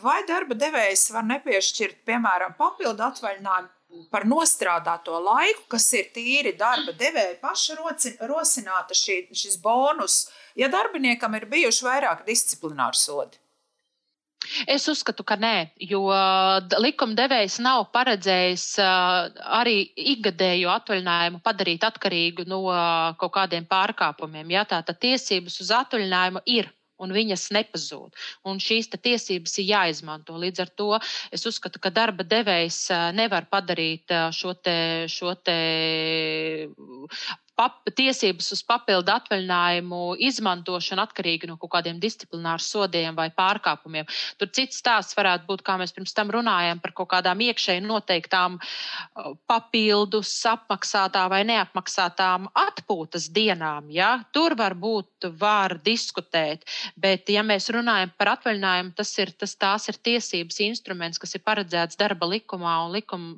[0.00, 6.94] Vai darba devējs var nepiešķirt, piemēram, papildu atvaļinājumu par nostrādāto laiku, kas ir tīri darba
[6.96, 7.76] devēja paša
[8.30, 10.22] rosināta šī, šis bonus,
[10.56, 13.41] ja darbiniekam ir bijuši vairāk disciplināru sodi?
[14.66, 15.54] Es uzskatu, ka nē,
[15.90, 16.02] jo
[16.82, 19.76] likumdevējs nav paredzējis arī
[20.14, 22.64] ikgadēju atvaļinājumu padarīt atkarīgu no
[23.20, 24.54] kaut kādiem pārkāpumiem.
[24.56, 24.66] Ja?
[24.68, 26.70] Tātad tiesības uz atvaļinājumu ir
[27.02, 28.14] un viņas nepazūd.
[28.48, 30.36] Un šīs tiesības ir jāizmanto.
[30.38, 30.88] Līdz ar to
[31.34, 32.84] es uzskatu, ka darba devējs
[33.16, 34.76] nevar padarīt šo te,
[35.10, 35.58] šo te
[37.58, 44.08] pap, tiesības uz papildu atvaļinājumu izmantošanu atkarīgi no kaut kādiem disciplināru sodiem vai pārkāpumiem.
[44.40, 48.58] Tur cits stāsts varētu būt, kā mēs pirms tam runājām, par kaut kādām iekšēji noteiktām
[48.58, 53.90] uh, papildus apmaksātām vai neapmaksātām atpūtas dienām.
[53.92, 54.14] Ja?
[54.32, 60.00] Tur varbūt var diskutēt, bet ja mēs runājam par atvaļinājumu, tas ir, tas, tās ir
[60.02, 63.28] tiesības instruments, kas ir paredzēts darba likumā, un likum,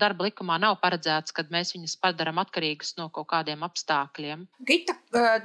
[0.00, 4.42] darba likumā nav paredzēts, ka mēs viņus padarām atkarīgus no kaut kādiem kādiem apstākļiem.
[4.68, 4.94] Gita,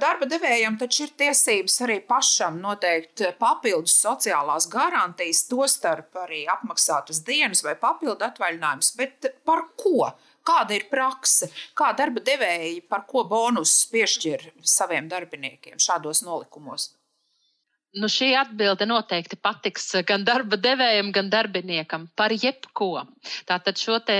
[0.00, 7.64] darba devējam taču ir tiesības arī pašam noteikt papildus sociālās garantijas, tostarp arī apmaksātas dienas
[7.64, 10.12] vai papildu atvaļinājumus, bet par ko?
[10.44, 16.90] Kāda ir prakse, kā darba devēji par ko bonusus piešķir saviem darbiniekiem šādos nolikumos?
[17.94, 23.04] Nu, šī atbilde noteikti patiks gan darba devējam, gan darbiniekam par jebko.
[23.46, 23.78] Tātad,
[24.08, 24.16] te,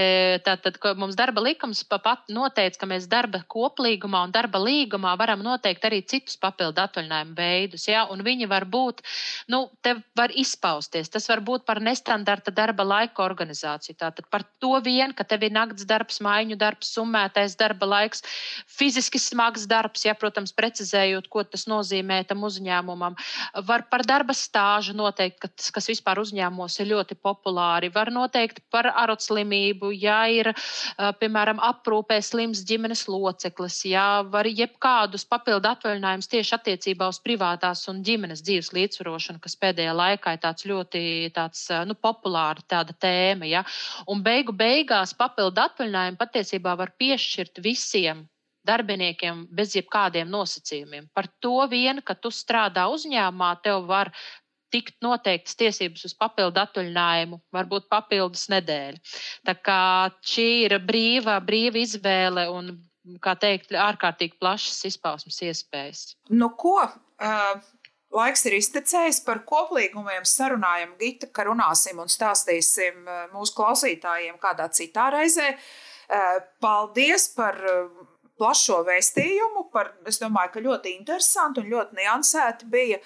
[0.46, 5.88] tātad mums darba likums pat noteica, ka mēs darba koplīgumā un darba līgumā varam noteikt
[5.88, 7.88] arī citus papildu atvaļinājumu veidus.
[7.90, 8.04] Ja?
[8.14, 9.02] Un viņi var būt,
[9.50, 11.10] nu, te var izpausties.
[11.10, 13.98] Tas var būt par nestandarta darba laika organizāciju.
[14.04, 18.22] Tātad par to vien, ka tev ir nakts darbs, maiņu darbs, summētais darba laiks,
[18.70, 23.18] fiziski smags darbs, ja, protams, precizējot, ko tas nozīmē tam uzņēmumam
[23.66, 27.90] var par darba stāžu noteikt, kas, kas vispār uzņēmumos ir ļoti populāri.
[27.94, 30.50] Var noteikt par arotslimību, ja ir,
[31.20, 38.02] piemēram, aprūpē slims ģimenes loceklis, ja var jebkādus papildu atvaļinājumus tieši attiecībā uz privātās un
[38.06, 41.04] ģimenes dzīves līdzsvarošanu, kas pēdējā laikā ir tāds ļoti
[41.34, 43.48] tāds, nu, populāra tāda tēma.
[43.48, 43.64] Ja?
[44.10, 48.26] Un beigu beigās papildu atvaļinājumu patiesībā var piešķirt visiem
[48.66, 51.10] darbiniekiem bez jebkādiem nosacījumiem.
[51.14, 54.10] Par to vien, ka tu strādā uzņēmumā, tev var
[54.74, 58.98] tikt noteiktas tiesības uz papildu atvaļinājumu, varbūt papildus nedēļu.
[59.46, 59.82] Tā kā
[60.26, 62.74] šī ir brīva, brīva izvēle un,
[63.22, 66.12] kā teikt, ārkārtīgi plašas izpausmes iespējas.
[66.32, 66.80] Nu, ko?
[67.22, 67.62] Uh...
[68.14, 75.08] Laiks ir iztecējis par koplīgumiem, sarunājam Gita, ka runāsim un stāstīsim mūsu klausītājiem kādā citā
[75.10, 75.48] reizē.
[76.62, 77.58] Paldies par
[78.38, 83.00] plašo vēstījumu par, es domāju, ka ļoti interesanti un ļoti niansēti bija.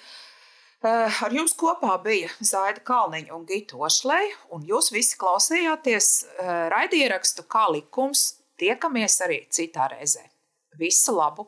[0.79, 6.53] Eh, ar jums kopā bija Zaida Kalniņa un Gita Ošlei, un jūs visi klausījāties eh,
[6.71, 8.29] raidierakstu kā likums.
[8.59, 10.25] Tiekamies arī citā reizē.
[10.79, 11.47] Visu labu!